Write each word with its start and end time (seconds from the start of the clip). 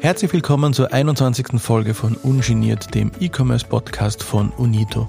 Herzlich 0.00 0.32
willkommen 0.32 0.74
zur 0.74 0.92
21. 0.92 1.60
Folge 1.60 1.94
von 1.94 2.16
Ungeniert, 2.16 2.94
dem 2.96 3.12
E-Commerce-Podcast 3.20 4.24
von 4.24 4.50
Unito. 4.50 5.08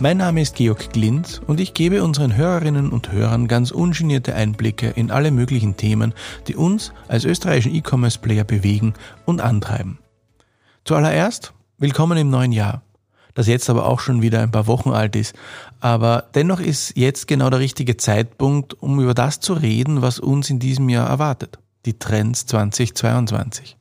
Mein 0.00 0.16
Name 0.16 0.42
ist 0.42 0.56
Georg 0.56 0.92
Glintz 0.92 1.40
und 1.46 1.60
ich 1.60 1.74
gebe 1.74 2.02
unseren 2.02 2.34
Hörerinnen 2.34 2.90
und 2.90 3.12
Hörern 3.12 3.46
ganz 3.46 3.70
ungenierte 3.70 4.34
Einblicke 4.34 4.88
in 4.96 5.12
alle 5.12 5.30
möglichen 5.30 5.76
Themen, 5.76 6.12
die 6.48 6.56
uns 6.56 6.92
als 7.06 7.24
österreichischen 7.24 7.76
E-Commerce-Player 7.76 8.42
bewegen 8.42 8.94
und 9.24 9.40
antreiben. 9.40 10.00
Zuallererst, 10.84 11.54
willkommen 11.78 12.18
im 12.18 12.28
neuen 12.28 12.50
Jahr, 12.50 12.82
das 13.34 13.46
jetzt 13.46 13.68
aber 13.68 13.86
auch 13.86 14.00
schon 14.00 14.22
wieder 14.22 14.40
ein 14.40 14.50
paar 14.50 14.66
Wochen 14.66 14.90
alt 14.90 15.16
ist. 15.16 15.34
Aber 15.80 16.24
dennoch 16.34 16.60
ist 16.60 16.96
jetzt 16.96 17.26
genau 17.26 17.50
der 17.50 17.60
richtige 17.60 17.96
Zeitpunkt, 17.96 18.74
um 18.82 19.00
über 19.00 19.14
das 19.14 19.40
zu 19.40 19.54
reden, 19.54 20.02
was 20.02 20.18
uns 20.18 20.50
in 20.50 20.58
diesem 20.58 20.88
Jahr 20.88 21.08
erwartet. 21.08 21.58
Die 21.84 21.98
Trends 21.98 22.46
2022. 22.46 23.76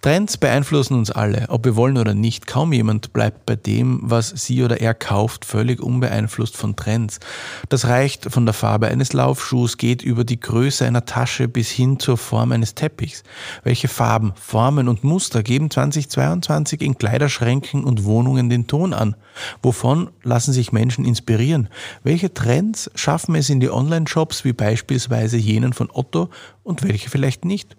Trends 0.00 0.36
beeinflussen 0.36 0.94
uns 0.94 1.10
alle, 1.10 1.46
ob 1.48 1.64
wir 1.64 1.76
wollen 1.76 1.98
oder 1.98 2.14
nicht. 2.14 2.46
Kaum 2.46 2.72
jemand 2.72 3.12
bleibt 3.12 3.46
bei 3.46 3.56
dem, 3.56 4.00
was 4.02 4.28
sie 4.28 4.62
oder 4.62 4.80
er 4.80 4.94
kauft, 4.94 5.44
völlig 5.44 5.80
unbeeinflusst 5.80 6.56
von 6.56 6.76
Trends. 6.76 7.20
Das 7.68 7.86
reicht 7.86 8.30
von 8.30 8.46
der 8.46 8.52
Farbe 8.52 8.88
eines 8.88 9.12
Laufschuhs, 9.12 9.76
geht 9.76 10.02
über 10.02 10.24
die 10.24 10.38
Größe 10.38 10.86
einer 10.86 11.04
Tasche 11.04 11.48
bis 11.48 11.70
hin 11.70 11.98
zur 11.98 12.16
Form 12.16 12.52
eines 12.52 12.74
Teppichs. 12.74 13.22
Welche 13.64 13.88
Farben, 13.88 14.32
Formen 14.36 14.88
und 14.88 15.04
Muster 15.04 15.42
geben 15.42 15.70
2022 15.70 16.80
in 16.82 16.98
Kleiderschränken 16.98 17.84
und 17.84 18.04
Wohnungen 18.04 18.50
den 18.50 18.66
Ton 18.66 18.92
an? 18.92 19.16
Wovon 19.62 20.10
lassen 20.22 20.52
sich 20.52 20.72
Menschen 20.72 21.04
inspirieren? 21.04 21.68
Welche 22.02 22.32
Trends 22.34 22.90
schaffen 22.94 23.34
es 23.34 23.50
in 23.50 23.60
die 23.60 23.70
Online-Shops 23.70 24.44
wie 24.44 24.52
beispielsweise 24.52 25.36
jenen 25.36 25.72
von 25.72 25.90
Otto 25.92 26.28
und 26.62 26.82
welche 26.82 27.10
vielleicht 27.10 27.44
nicht? 27.44 27.77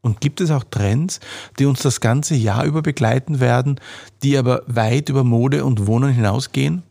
Und 0.00 0.20
gibt 0.20 0.40
es 0.40 0.50
auch 0.50 0.64
Trends, 0.64 1.20
die 1.58 1.66
uns 1.66 1.80
das 1.80 2.00
ganze 2.00 2.34
Jahr 2.34 2.64
über 2.64 2.82
begleiten 2.82 3.40
werden, 3.40 3.80
die 4.22 4.36
aber 4.38 4.62
weit 4.66 5.08
über 5.08 5.24
Mode 5.24 5.64
und 5.64 5.86
Wohnen 5.86 6.12
hinausgehen? 6.12 6.82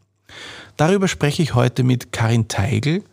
Darüber 0.75 1.08
spreche 1.08 1.41
ich 1.41 1.55
heute 1.55 1.83
mit 1.83 2.11
Karin 2.11 2.47
Teigl. 2.47 3.03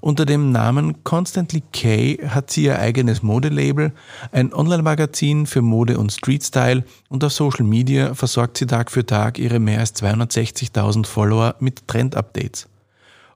Unter 0.00 0.24
dem 0.24 0.50
Namen 0.50 1.04
Constantly 1.04 1.62
K 1.72 2.18
hat 2.28 2.50
sie 2.50 2.64
ihr 2.64 2.78
eigenes 2.78 3.22
Modelabel, 3.22 3.92
ein 4.32 4.52
Online-Magazin 4.52 5.46
für 5.46 5.62
Mode 5.62 5.98
und 5.98 6.12
Streetstyle 6.12 6.84
und 7.08 7.22
auf 7.22 7.32
Social 7.32 7.64
Media 7.64 8.14
versorgt 8.14 8.58
sie 8.58 8.66
Tag 8.66 8.90
für 8.90 9.04
Tag 9.04 9.38
ihre 9.38 9.58
mehr 9.58 9.80
als 9.80 9.94
260.000 9.94 11.06
Follower 11.06 11.54
mit 11.60 11.86
Trend-Updates. 11.86 12.68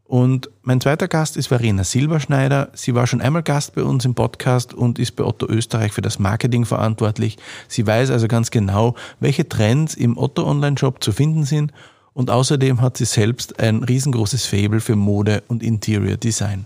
Und 0.09 0.48
mein 0.62 0.81
zweiter 0.81 1.06
Gast 1.06 1.37
ist 1.37 1.48
Verena 1.48 1.84
Silberschneider. 1.84 2.70
Sie 2.73 2.95
war 2.95 3.06
schon 3.06 3.20
einmal 3.20 3.42
Gast 3.42 3.75
bei 3.75 3.83
uns 3.83 4.06
im 4.06 4.15
Podcast 4.15 4.73
und 4.73 4.98
ist 4.98 5.17
bei 5.17 5.23
Otto 5.23 5.47
Österreich 5.47 5.92
für 5.92 6.00
das 6.00 6.19
Marketing 6.19 6.65
verantwortlich. 6.65 7.37
Sie 7.69 7.87
weiß 7.87 8.11
also 8.11 8.27
ganz 8.27 8.50
genau, 8.50 8.95
welche 9.20 9.47
Trends 9.47 9.95
im 9.95 10.17
Otto 10.17 10.47
Online-Shop 10.47 11.05
zu 11.05 11.12
finden 11.12 11.45
sind. 11.45 11.75
Und 12.15 12.31
außerdem 12.31 12.81
hat 12.81 12.97
sie 12.97 13.05
selbst 13.05 13.61
ein 13.61 13.83
riesengroßes 13.84 14.47
Fable 14.47 14.81
für 14.81 14.97
Mode 14.97 15.42
und 15.47 15.62
Interior 15.62 16.17
Design. 16.17 16.65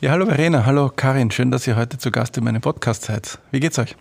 Ja, 0.00 0.12
hallo 0.12 0.26
Verena, 0.26 0.64
hallo 0.64 0.92
Karin, 0.94 1.32
schön, 1.32 1.50
dass 1.50 1.66
ihr 1.66 1.74
heute 1.74 1.98
zu 1.98 2.12
Gast 2.12 2.38
in 2.38 2.44
meinem 2.44 2.60
Podcast 2.60 3.02
seid. 3.02 3.40
Wie 3.50 3.58
geht's 3.58 3.80
euch? 3.80 3.96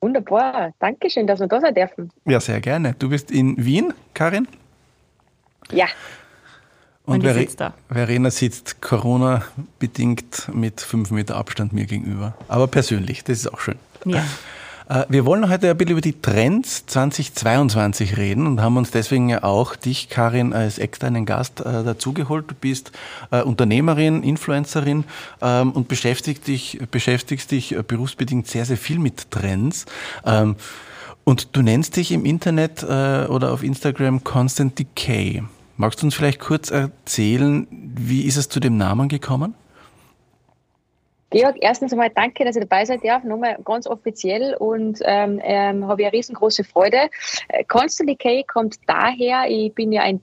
Wunderbar, 0.00 0.72
danke 0.78 1.10
schön, 1.10 1.26
dass 1.26 1.38
wir 1.38 1.48
da 1.48 1.60
sein 1.60 1.74
dürfen. 1.74 2.10
Ja, 2.24 2.40
sehr 2.40 2.62
gerne. 2.62 2.94
Du 2.98 3.10
bist 3.10 3.30
in 3.30 3.62
Wien, 3.62 3.92
Karin? 4.14 4.48
Ja, 5.70 5.86
und, 7.06 7.24
und 7.24 7.34
sitzt 7.34 7.60
da. 7.60 7.74
Verena 7.88 8.30
sitzt 8.30 8.82
Corona-bedingt 8.82 10.50
mit 10.52 10.80
fünf 10.80 11.10
Meter 11.10 11.36
Abstand 11.36 11.72
mir 11.72 11.86
gegenüber. 11.86 12.34
Aber 12.48 12.66
persönlich, 12.66 13.24
das 13.24 13.38
ist 13.38 13.52
auch 13.52 13.60
schön. 13.60 13.76
Ja. 14.04 14.22
Äh, 14.88 15.04
wir 15.08 15.24
wollen 15.24 15.48
heute 15.48 15.70
ein 15.70 15.76
bisschen 15.76 15.92
über 15.92 16.00
die 16.00 16.20
Trends 16.20 16.86
2022 16.86 18.16
reden 18.16 18.46
und 18.46 18.60
haben 18.60 18.76
uns 18.76 18.90
deswegen 18.90 19.28
ja 19.28 19.42
auch 19.42 19.76
dich, 19.76 20.08
Karin, 20.08 20.52
als 20.52 20.78
externen 20.78 21.26
Gast 21.26 21.60
äh, 21.60 21.84
dazugeholt. 21.84 22.50
Du 22.50 22.54
bist 22.54 22.92
äh, 23.30 23.42
Unternehmerin, 23.42 24.22
Influencerin 24.22 25.04
ähm, 25.42 25.72
und 25.72 25.88
beschäftigst 25.88 26.46
dich, 26.46 26.80
beschäftigst 26.90 27.50
dich 27.50 27.76
berufsbedingt 27.86 28.46
sehr, 28.46 28.64
sehr 28.64 28.76
viel 28.76 28.98
mit 28.98 29.30
Trends. 29.30 29.86
Ähm, 30.24 30.56
und 31.24 31.56
du 31.56 31.62
nennst 31.62 31.96
dich 31.96 32.12
im 32.12 32.24
Internet 32.24 32.84
oder 32.84 33.52
auf 33.52 33.64
Instagram 33.64 34.22
Constant 34.22 34.78
Decay. 34.78 35.42
Magst 35.76 36.00
du 36.00 36.06
uns 36.06 36.14
vielleicht 36.14 36.40
kurz 36.40 36.70
erzählen, 36.70 37.66
wie 37.70 38.26
ist 38.26 38.36
es 38.36 38.48
zu 38.48 38.60
dem 38.60 38.76
Namen 38.78 39.08
gekommen? 39.08 39.54
Georg, 41.30 41.56
erstens 41.60 41.92
einmal 41.92 42.10
danke, 42.14 42.44
dass 42.44 42.56
ich 42.56 42.62
dabei 42.62 42.84
sein 42.84 43.00
darf, 43.02 43.24
nochmal 43.24 43.58
ganz 43.64 43.86
offiziell 43.86 44.54
und 44.54 45.00
ähm, 45.04 45.40
ähm, 45.42 45.86
habe 45.86 46.02
ja 46.02 46.08
riesengroße 46.08 46.64
Freude. 46.64 47.10
Äh, 47.48 47.64
Constant 47.64 48.08
Decay 48.08 48.44
kommt 48.44 48.76
daher, 48.86 49.44
ich 49.48 49.74
bin 49.74 49.92
ja 49.92 50.02
ein 50.02 50.20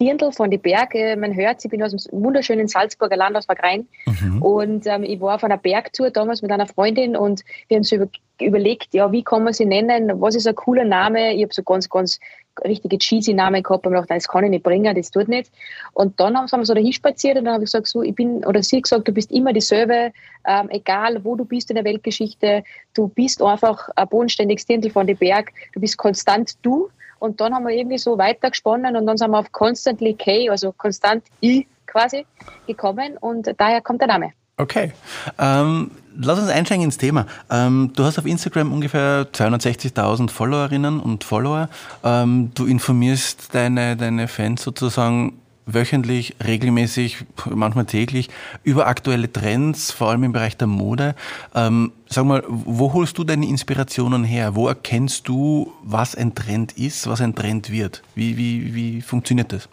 Dirndl 0.00 0.30
von 0.30 0.48
den 0.48 0.60
Bergen, 0.60 1.18
man 1.18 1.34
hört, 1.34 1.64
ich 1.64 1.70
bin 1.70 1.82
aus 1.82 1.90
dem 1.90 2.22
wunderschönen 2.22 2.68
Salzburger 2.68 3.16
Land 3.16 3.36
aus 3.36 3.48
Wagrein 3.48 3.88
mhm. 4.06 4.42
und 4.42 4.86
ähm, 4.86 5.02
ich 5.02 5.20
war 5.20 5.34
auf 5.34 5.42
einer 5.42 5.58
Bergtour 5.58 6.10
damals 6.10 6.40
mit 6.40 6.52
einer 6.52 6.68
Freundin 6.68 7.16
und 7.16 7.42
wir 7.66 7.78
haben 7.78 7.82
so 7.82 7.96
über, 7.96 8.08
überlegt, 8.40 8.94
ja, 8.94 9.10
wie 9.10 9.24
kann 9.24 9.42
man 9.42 9.52
sie 9.52 9.64
nennen, 9.64 10.20
was 10.20 10.36
ist 10.36 10.46
ein 10.46 10.54
cooler 10.54 10.84
Name, 10.84 11.34
ich 11.34 11.42
habe 11.42 11.52
so 11.52 11.64
ganz, 11.64 11.88
ganz 11.88 12.20
richtige 12.64 12.96
cheesy 12.98 13.34
Namen 13.34 13.62
gehabt 13.62 13.86
und 13.86 13.92
gedacht, 13.92 14.08
das 14.10 14.28
kann 14.28 14.44
ich 14.44 14.50
nicht 14.50 14.62
bringen, 14.62 14.94
das 14.94 15.10
tut 15.10 15.28
nicht. 15.28 15.50
Und 15.94 16.18
dann 16.20 16.36
haben 16.36 16.48
wir 16.48 16.64
so 16.64 16.74
dahin 16.74 16.92
spaziert 16.92 17.36
und 17.36 17.44
dann 17.44 17.54
habe 17.54 17.64
ich 17.64 17.70
gesagt, 17.70 17.88
so, 17.88 18.02
ich 18.02 18.14
bin, 18.14 18.44
oder 18.44 18.62
sie 18.62 18.80
gesagt, 18.80 19.08
du 19.08 19.12
bist 19.12 19.32
immer 19.32 19.52
dieselbe, 19.52 20.12
ähm, 20.46 20.68
egal 20.70 21.24
wo 21.24 21.34
du 21.34 21.44
bist 21.44 21.70
in 21.70 21.74
der 21.74 21.84
Weltgeschichte, 21.84 22.62
du 22.94 23.08
bist 23.08 23.42
einfach 23.42 23.88
ein 23.96 24.08
bodenständiges 24.08 24.66
Dirndl 24.66 24.90
von 24.90 25.08
den 25.08 25.16
Berg, 25.16 25.52
du 25.72 25.80
bist 25.80 25.96
konstant 25.96 26.54
du. 26.62 26.88
Und 27.18 27.40
dann 27.40 27.54
haben 27.54 27.66
wir 27.66 27.74
irgendwie 27.74 27.98
so 27.98 28.18
weitergesponnen 28.18 28.96
und 28.96 29.06
dann 29.06 29.16
sind 29.16 29.30
wir 29.30 29.38
auf 29.38 29.50
Constantly 29.52 30.14
K, 30.14 30.50
also 30.50 30.72
konstant 30.72 31.24
I 31.42 31.66
quasi, 31.86 32.26
gekommen 32.66 33.16
und 33.18 33.52
daher 33.58 33.80
kommt 33.80 34.00
der 34.00 34.08
Name. 34.08 34.32
Okay. 34.58 34.92
Ähm, 35.38 35.92
lass 36.16 36.38
uns 36.38 36.48
einsteigen 36.48 36.84
ins 36.84 36.98
Thema. 36.98 37.26
Ähm, 37.48 37.92
du 37.94 38.04
hast 38.04 38.18
auf 38.18 38.26
Instagram 38.26 38.72
ungefähr 38.72 39.28
260.000 39.32 40.30
Followerinnen 40.30 41.00
und 41.00 41.22
Follower. 41.22 41.68
Ähm, 42.02 42.50
du 42.54 42.66
informierst 42.66 43.54
deine, 43.54 43.96
deine 43.96 44.26
Fans 44.26 44.62
sozusagen 44.62 45.40
wöchentlich, 45.68 46.34
regelmäßig, 46.44 47.24
manchmal 47.46 47.84
täglich 47.84 48.28
über 48.64 48.86
aktuelle 48.86 49.30
Trends, 49.32 49.92
vor 49.92 50.08
allem 50.08 50.24
im 50.24 50.32
Bereich 50.32 50.56
der 50.56 50.66
Mode. 50.66 51.14
Ähm, 51.54 51.92
sag 52.08 52.24
mal, 52.24 52.42
wo 52.48 52.92
holst 52.92 53.18
du 53.18 53.24
deine 53.24 53.46
Inspirationen 53.46 54.24
her? 54.24 54.56
Wo 54.56 54.66
erkennst 54.66 55.28
du, 55.28 55.72
was 55.82 56.14
ein 56.14 56.34
Trend 56.34 56.72
ist, 56.72 57.06
was 57.06 57.20
ein 57.20 57.34
Trend 57.34 57.70
wird? 57.70 58.02
Wie, 58.14 58.36
wie, 58.36 58.74
wie 58.74 59.02
funktioniert 59.02 59.52
das? 59.52 59.68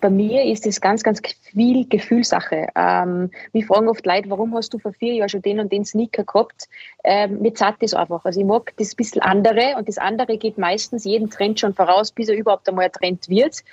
bei 0.00 0.10
mir 0.10 0.44
ist 0.44 0.66
es 0.66 0.80
ganz, 0.80 1.02
ganz 1.02 1.20
viel 1.40 1.86
Gefühlssache. 1.88 2.68
Ähm, 2.76 3.30
mich 3.52 3.66
fragen 3.66 3.88
oft 3.88 4.06
Leute, 4.06 4.30
warum 4.30 4.54
hast 4.54 4.72
du 4.72 4.78
vor 4.78 4.92
vier 4.92 5.14
Jahren 5.14 5.28
schon 5.28 5.42
den 5.42 5.60
und 5.60 5.72
den 5.72 5.84
Sneaker 5.84 6.24
gehabt? 6.24 6.68
Ähm, 7.04 7.40
mir 7.40 7.54
zahlt 7.54 7.76
das 7.80 7.94
einfach. 7.94 8.24
Also 8.24 8.40
ich 8.40 8.46
mag 8.46 8.72
das 8.76 8.94
bisschen 8.94 9.22
andere 9.22 9.74
und 9.76 9.88
das 9.88 9.98
andere 9.98 10.38
geht 10.38 10.58
meistens 10.58 11.04
jeden 11.04 11.30
Trend 11.30 11.58
schon 11.58 11.74
voraus, 11.74 12.12
bis 12.12 12.28
er 12.28 12.36
überhaupt 12.36 12.68
einmal 12.68 12.86
ein 12.86 12.92
Trend 12.92 13.28
wird. 13.28 13.64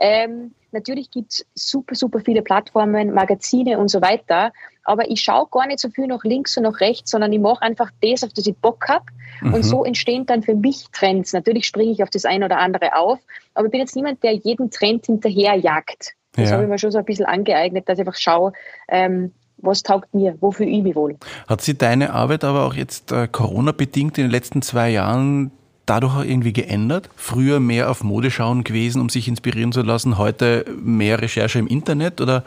Ähm, 0.00 0.52
natürlich 0.72 1.10
gibt 1.10 1.32
es 1.32 1.46
super, 1.54 1.94
super 1.94 2.20
viele 2.20 2.42
Plattformen, 2.42 3.12
Magazine 3.12 3.78
und 3.78 3.88
so 3.88 4.00
weiter, 4.00 4.52
aber 4.84 5.10
ich 5.10 5.20
schaue 5.20 5.48
gar 5.50 5.66
nicht 5.66 5.80
so 5.80 5.90
viel 5.90 6.06
nach 6.06 6.24
links 6.24 6.56
und 6.56 6.62
nach 6.62 6.80
rechts, 6.80 7.10
sondern 7.10 7.32
ich 7.32 7.40
mache 7.40 7.62
einfach 7.62 7.90
das, 8.00 8.24
auf 8.24 8.32
das 8.32 8.46
ich 8.46 8.56
Bock 8.56 8.88
habe. 8.88 9.04
Mhm. 9.42 9.54
Und 9.54 9.62
so 9.62 9.84
entstehen 9.84 10.26
dann 10.26 10.42
für 10.42 10.54
mich 10.54 10.86
Trends. 10.92 11.32
Natürlich 11.32 11.66
springe 11.66 11.92
ich 11.92 12.02
auf 12.02 12.10
das 12.10 12.24
eine 12.24 12.44
oder 12.44 12.58
andere 12.58 12.96
auf, 12.96 13.18
aber 13.54 13.66
ich 13.66 13.72
bin 13.72 13.80
jetzt 13.80 13.96
niemand, 13.96 14.22
der 14.22 14.32
jeden 14.32 14.70
Trend 14.70 15.06
hinterherjagt. 15.06 16.14
Das 16.32 16.50
ja. 16.50 16.54
habe 16.54 16.64
ich 16.64 16.70
mir 16.70 16.78
schon 16.78 16.92
so 16.92 16.98
ein 16.98 17.04
bisschen 17.04 17.26
angeeignet, 17.26 17.88
dass 17.88 17.98
ich 17.98 18.06
einfach 18.06 18.18
schaue, 18.18 18.52
ähm, 18.88 19.32
was 19.58 19.82
taugt 19.82 20.14
mir, 20.14 20.36
wofür 20.40 20.66
ich 20.66 20.82
mich 20.82 20.94
wohl. 20.94 21.16
Hat 21.48 21.60
sich 21.60 21.76
deine 21.76 22.12
Arbeit 22.12 22.44
aber 22.44 22.64
auch 22.64 22.74
jetzt 22.74 23.10
äh, 23.10 23.26
Corona-bedingt 23.26 24.16
in 24.18 24.24
den 24.24 24.30
letzten 24.30 24.62
zwei 24.62 24.90
Jahren 24.90 25.50
dadurch 25.88 26.16
auch 26.16 26.24
irgendwie 26.24 26.52
geändert? 26.52 27.08
Früher 27.16 27.60
mehr 27.60 27.90
auf 27.90 28.04
Mode 28.04 28.30
schauen 28.30 28.64
gewesen, 28.64 29.00
um 29.00 29.08
sich 29.08 29.28
inspirieren 29.28 29.72
zu 29.72 29.82
lassen, 29.82 30.18
heute 30.18 30.64
mehr 30.82 31.20
Recherche 31.20 31.58
im 31.58 31.66
Internet 31.66 32.20
oder, 32.20 32.44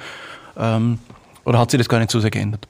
ähm, 0.58 1.00
oder 1.44 1.60
hat 1.60 1.72
sich 1.72 1.78
das 1.78 1.90
gar 1.90 2.00
nicht 2.00 2.12
so 2.12 2.20
sehr 2.20 2.32
geändert? 2.32 2.68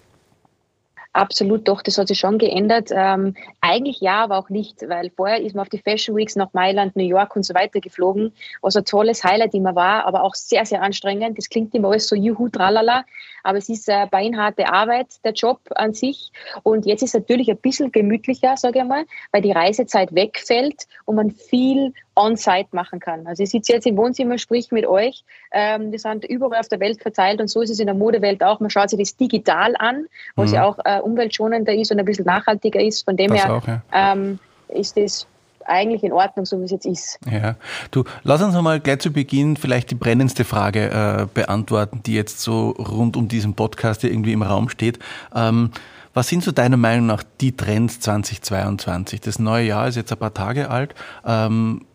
Absolut, 1.13 1.67
doch, 1.67 1.81
das 1.81 1.97
hat 1.97 2.07
sich 2.07 2.19
schon 2.19 2.37
geändert. 2.37 2.89
Ähm, 2.91 3.35
eigentlich 3.59 3.99
ja, 3.99 4.23
aber 4.23 4.37
auch 4.37 4.49
nicht, 4.49 4.87
weil 4.87 5.09
vorher 5.09 5.41
ist 5.41 5.53
man 5.53 5.63
auf 5.63 5.69
die 5.69 5.79
Fashion 5.79 6.15
Weeks 6.15 6.37
nach 6.37 6.53
Mailand, 6.53 6.95
New 6.95 7.03
York 7.03 7.35
und 7.35 7.43
so 7.43 7.53
weiter 7.53 7.81
geflogen, 7.81 8.33
was 8.61 8.77
ein 8.77 8.85
tolles 8.85 9.21
Highlight 9.21 9.53
immer 9.53 9.75
war, 9.75 10.05
aber 10.05 10.23
auch 10.23 10.35
sehr, 10.35 10.65
sehr 10.65 10.81
anstrengend. 10.81 11.37
Das 11.37 11.49
klingt 11.49 11.75
immer 11.75 11.89
alles 11.89 12.07
so 12.07 12.15
juhu, 12.15 12.47
tralala, 12.47 13.03
aber 13.43 13.57
es 13.57 13.67
ist 13.67 13.89
äh, 13.89 14.07
beinharte 14.09 14.71
Arbeit, 14.71 15.07
der 15.25 15.33
Job 15.33 15.59
an 15.75 15.93
sich. 15.93 16.31
Und 16.63 16.85
jetzt 16.85 17.03
ist 17.03 17.13
natürlich 17.13 17.49
ein 17.49 17.57
bisschen 17.57 17.91
gemütlicher, 17.91 18.55
sage 18.55 18.79
ich 18.79 18.85
mal, 18.85 19.03
weil 19.33 19.41
die 19.41 19.51
Reisezeit 19.51 20.15
wegfällt 20.15 20.87
und 21.03 21.15
man 21.15 21.31
viel 21.31 21.93
on-site 22.15 22.67
machen 22.71 22.99
kann. 22.99 23.25
Also 23.25 23.43
ich 23.43 23.49
sitze 23.49 23.73
jetzt 23.73 23.87
im 23.87 23.95
Wohnzimmer, 23.97 24.37
sprich 24.37 24.71
mit 24.71 24.85
euch. 24.85 25.23
Ähm, 25.51 25.91
wir 25.91 25.99
sind 25.99 26.25
überall 26.25 26.59
auf 26.59 26.67
der 26.67 26.79
Welt 26.79 27.01
verteilt 27.01 27.39
und 27.39 27.47
so 27.47 27.61
ist 27.61 27.69
es 27.69 27.79
in 27.79 27.85
der 27.85 27.95
Modewelt 27.95 28.43
auch. 28.43 28.59
Man 28.59 28.69
schaut 28.69 28.89
sich 28.89 28.99
das 28.99 29.15
digital 29.15 29.75
an, 29.77 30.05
was 30.35 30.49
mhm. 30.49 30.55
ja 30.55 30.65
auch 30.65 30.79
äh, 30.83 30.99
umweltschonender 30.99 31.73
ist 31.73 31.91
und 31.91 31.99
ein 31.99 32.05
bisschen 32.05 32.25
nachhaltiger 32.25 32.81
ist. 32.81 33.03
Von 33.03 33.15
dem 33.15 33.31
das 33.31 33.43
her 33.43 33.53
auch, 33.53 33.67
ja. 33.67 33.81
ähm, 33.93 34.39
ist 34.67 34.97
das 34.97 35.25
eigentlich 35.65 36.03
in 36.03 36.11
Ordnung, 36.11 36.45
so 36.45 36.59
wie 36.59 36.65
es 36.65 36.71
jetzt 36.71 36.85
ist. 36.85 37.19
Ja, 37.29 37.55
du, 37.91 38.03
lass 38.23 38.41
uns 38.41 38.55
einmal 38.55 38.79
gleich 38.79 38.99
zu 38.99 39.11
Beginn 39.11 39.55
vielleicht 39.55 39.91
die 39.91 39.95
brennendste 39.95 40.43
Frage 40.43 40.89
äh, 40.89 41.27
beantworten, 41.33 42.01
die 42.05 42.15
jetzt 42.15 42.41
so 42.41 42.71
rund 42.71 43.15
um 43.15 43.27
diesen 43.27 43.53
Podcast 43.55 44.03
irgendwie 44.03 44.33
im 44.33 44.43
Raum 44.43 44.69
steht. 44.69 44.99
Ähm, 45.35 45.71
was 46.13 46.27
sind 46.27 46.43
so 46.43 46.51
deiner 46.51 46.77
Meinung 46.77 47.05
nach 47.05 47.23
die 47.39 47.55
Trends 47.55 48.01
2022? 48.01 49.21
Das 49.21 49.39
neue 49.39 49.67
Jahr 49.67 49.87
ist 49.87 49.95
jetzt 49.95 50.11
ein 50.11 50.17
paar 50.17 50.33
Tage 50.33 50.69
alt. 50.69 50.93
Ähm, 51.25 51.85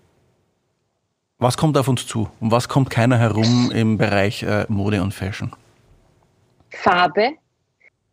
was 1.38 1.56
kommt 1.56 1.76
auf 1.76 1.88
uns 1.88 2.06
zu? 2.06 2.28
Und 2.40 2.50
was 2.50 2.68
kommt 2.68 2.90
keiner 2.90 3.18
herum 3.18 3.70
im 3.74 3.98
Bereich 3.98 4.42
äh, 4.42 4.66
Mode 4.68 5.02
und 5.02 5.12
Fashion? 5.12 5.52
Farbe, 6.70 7.34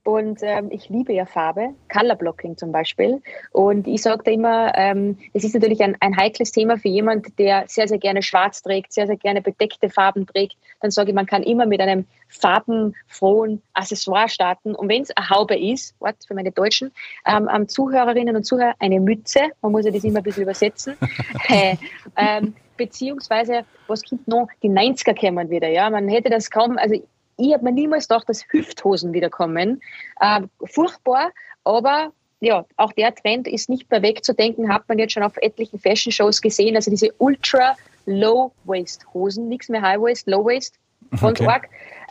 und 0.06 0.40
ähm, 0.42 0.70
ich 0.70 0.90
liebe 0.90 1.14
ja 1.14 1.26
Farbe, 1.26 1.70
Color 1.92 2.16
Blocking 2.16 2.58
zum 2.58 2.74
Beispiel. 2.74 3.22
Und 3.52 3.88
ich 3.88 4.02
sage 4.02 4.24
da 4.26 4.32
immer, 4.32 4.74
ähm, 4.76 5.18
es 5.34 5.46
ist 5.46 5.54
natürlich 5.54 5.82
ein, 5.82 5.96
ein 6.02 6.18
heikles 6.18 6.52
Thema 6.52 6.78
für 6.78 6.90
jemand, 6.90 7.40
der 7.40 7.64
sehr, 7.68 7.88
sehr 7.88 8.00
gerne 8.00 8.22
schwarz 8.22 8.62
trägt, 8.62 8.92
sehr, 8.92 9.08
sehr 9.08 9.16
gerne 9.16 9.42
bedeckte 9.42 9.90
Farben 9.90 10.28
trägt. 10.28 10.58
Dann 10.82 10.92
sage 10.92 11.10
ich, 11.10 11.16
man 11.16 11.26
kann 11.26 11.42
immer 11.42 11.66
mit 11.66 11.80
einem 11.80 12.06
farbenfrohen 12.28 13.62
Accessoire 13.74 14.28
starten. 14.28 14.76
Und 14.76 14.90
wenn 14.90 15.04
es 15.04 15.12
eine 15.12 15.30
Haube 15.30 15.58
ist, 15.58 15.96
Wort 16.02 16.18
für 16.28 16.34
meine 16.34 16.52
Deutschen, 16.52 16.92
ähm, 17.26 17.50
ähm, 17.54 17.70
Zuhörerinnen 17.70 18.36
und 18.36 18.44
Zuhörer, 18.44 18.74
eine 18.80 19.00
Mütze, 19.00 19.40
man 19.62 19.72
muss 19.72 19.86
ja 19.86 19.92
das 19.92 20.04
immer 20.04 20.18
ein 20.18 20.24
bisschen 20.24 20.44
übersetzen. 20.44 20.98
äh, 21.48 21.78
ähm, 22.18 22.54
beziehungsweise, 22.78 23.66
was 23.88 24.02
gibt 24.02 24.28
noch? 24.28 24.48
Die 24.62 24.70
90er 24.70 25.14
kämen 25.14 25.50
wieder, 25.50 25.68
ja. 25.68 25.90
Man 25.90 26.08
hätte 26.08 26.30
das 26.30 26.50
kaum, 26.50 26.78
also 26.78 26.96
ich 27.38 27.54
habe 27.54 27.64
mir 27.64 27.72
niemals 27.72 28.08
gedacht, 28.08 28.30
dass 28.30 28.46
Hüfthosen 28.50 29.14
wiederkommen. 29.14 29.82
Äh, 30.20 30.42
furchtbar, 30.66 31.32
aber 31.64 32.12
ja, 32.40 32.66
auch 32.76 32.92
der 32.92 33.16
Trend 33.16 33.48
ist 33.48 33.70
nicht 33.70 33.90
mehr 33.90 34.02
wegzudenken, 34.02 34.72
hat 34.72 34.88
man 34.90 35.00
jetzt 35.00 35.14
schon 35.14 35.24
auf 35.24 35.38
etlichen 35.38 35.80
Fashion-Shows 35.80 36.42
gesehen. 36.42 36.76
Also 36.76 36.92
diese 36.92 37.14
ultra 37.18 37.76
Low-Waist-Hosen, 38.06 39.48
nichts 39.48 39.70
mehr 39.70 39.82
High-Waist, 39.82 40.28
Low-Waist, 40.28 40.78
von 41.16 41.32
okay. 41.32 41.62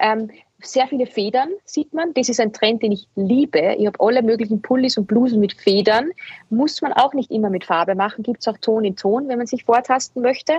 Ähm, 0.01 0.31
sehr 0.63 0.87
viele 0.87 1.07
Federn 1.07 1.51
sieht 1.65 1.93
man. 1.93 2.15
Das 2.15 2.29
ist 2.29 2.41
ein 2.41 2.53
Trend, 2.53 2.83
den 2.83 2.93
ich 2.93 3.09
liebe. 3.15 3.77
Ich 3.79 3.87
habe 3.87 4.01
alle 4.01 4.23
möglichen 4.23 4.63
Pullis 4.63 4.97
und 4.97 5.07
Blusen 5.07 5.41
mit 5.41 5.53
Federn. 5.53 6.11
Muss 6.51 6.83
man 6.83 6.93
auch 6.93 7.15
nicht 7.15 7.31
immer 7.31 7.51
mit 7.51 7.65
Farbe 7.65 7.95
machen. 7.95 8.23
Gibt 8.23 8.41
es 8.41 8.49
auch 8.49 8.59
Ton 8.59 8.85
in 8.85 8.97
Ton, 8.97 9.29
wenn 9.29 9.39
man 9.39 9.47
sich 9.47 9.65
vortasten 9.65 10.23
möchte. 10.23 10.55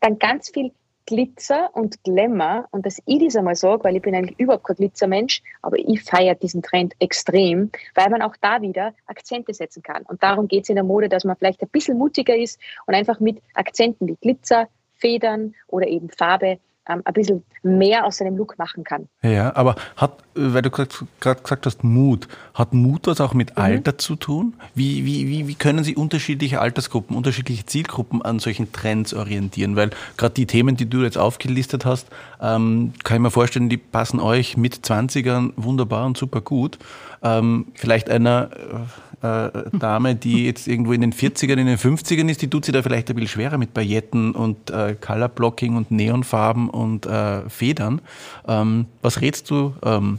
Dann 0.00 0.18
ganz 0.18 0.50
viel 0.50 0.72
Glitzer 1.08 1.70
und 1.72 2.04
Glamour 2.04 2.66
und 2.70 2.84
dass 2.84 3.00
ich 3.06 3.24
das 3.24 3.34
einmal 3.34 3.56
sage, 3.56 3.82
weil 3.84 3.96
ich 3.96 4.02
bin 4.02 4.14
eigentlich 4.14 4.38
überhaupt 4.38 4.64
kein 4.64 4.76
Glitzermensch, 4.76 5.42
aber 5.62 5.78
ich 5.78 6.02
feiere 6.02 6.34
diesen 6.34 6.60
Trend 6.60 6.94
extrem, 6.98 7.70
weil 7.94 8.10
man 8.10 8.20
auch 8.20 8.36
da 8.42 8.60
wieder 8.60 8.92
Akzente 9.06 9.54
setzen 9.54 9.82
kann. 9.82 10.02
Und 10.02 10.22
darum 10.22 10.48
geht 10.48 10.64
es 10.64 10.68
in 10.68 10.74
der 10.74 10.84
Mode, 10.84 11.08
dass 11.08 11.24
man 11.24 11.34
vielleicht 11.36 11.62
ein 11.62 11.68
bisschen 11.70 11.96
mutiger 11.96 12.36
ist 12.36 12.60
und 12.86 12.94
einfach 12.94 13.20
mit 13.20 13.40
Akzenten 13.54 14.06
wie 14.06 14.16
Glitzer, 14.16 14.68
Federn 14.96 15.54
oder 15.68 15.86
eben 15.86 16.10
Farbe 16.10 16.58
ähm, 16.88 17.02
ein 17.04 17.12
bisschen 17.12 17.44
mehr 17.62 18.04
aus 18.04 18.16
seinem 18.18 18.36
Look 18.36 18.58
machen 18.58 18.84
kann. 18.84 19.08
Ja, 19.22 19.54
aber 19.54 19.76
hat, 19.96 20.24
weil 20.34 20.62
du 20.62 20.70
gerade 20.70 20.90
gesagt 21.20 21.66
hast, 21.66 21.84
Mut, 21.84 22.28
hat 22.54 22.72
Mut 22.72 23.06
was 23.06 23.20
auch 23.20 23.34
mit 23.34 23.50
mhm. 23.56 23.62
Alter 23.62 23.98
zu 23.98 24.16
tun? 24.16 24.54
Wie, 24.74 25.04
wie, 25.04 25.28
wie, 25.28 25.48
wie 25.48 25.54
können 25.54 25.84
Sie 25.84 25.96
unterschiedliche 25.96 26.60
Altersgruppen, 26.60 27.16
unterschiedliche 27.16 27.66
Zielgruppen 27.66 28.22
an 28.22 28.38
solchen 28.38 28.72
Trends 28.72 29.14
orientieren? 29.14 29.76
Weil 29.76 29.90
gerade 30.16 30.34
die 30.34 30.46
Themen, 30.46 30.76
die 30.76 30.88
du 30.88 31.02
jetzt 31.02 31.18
aufgelistet 31.18 31.84
hast, 31.84 32.08
ähm, 32.40 32.92
kann 33.04 33.16
ich 33.16 33.22
mir 33.22 33.30
vorstellen, 33.30 33.68
die 33.68 33.76
passen 33.76 34.20
euch 34.20 34.56
mit 34.56 34.74
20ern 34.76 35.52
wunderbar 35.56 36.06
und 36.06 36.16
super 36.16 36.40
gut. 36.40 36.78
Ähm, 37.22 37.66
vielleicht 37.74 38.08
einer 38.10 38.50
äh, 38.52 39.07
Dame, 39.20 40.14
die 40.14 40.46
jetzt 40.46 40.68
irgendwo 40.68 40.92
in 40.92 41.00
den 41.00 41.12
40ern, 41.12 41.58
in 41.58 41.66
den 41.66 41.78
50ern 41.78 42.30
ist, 42.30 42.42
die 42.42 42.48
tut 42.48 42.64
sich 42.64 42.72
da 42.72 42.82
vielleicht 42.82 43.08
ein 43.10 43.16
bisschen 43.16 43.28
schwerer 43.28 43.58
mit 43.58 43.74
Pailletten 43.74 44.32
und 44.32 44.70
äh, 44.70 44.94
Colorblocking 45.00 45.76
und 45.76 45.90
Neonfarben 45.90 46.70
und 46.70 47.06
äh, 47.06 47.48
Federn. 47.48 48.00
Ähm, 48.46 48.86
was 49.02 49.20
rätst 49.20 49.50
du 49.50 49.74
ähm, 49.84 50.18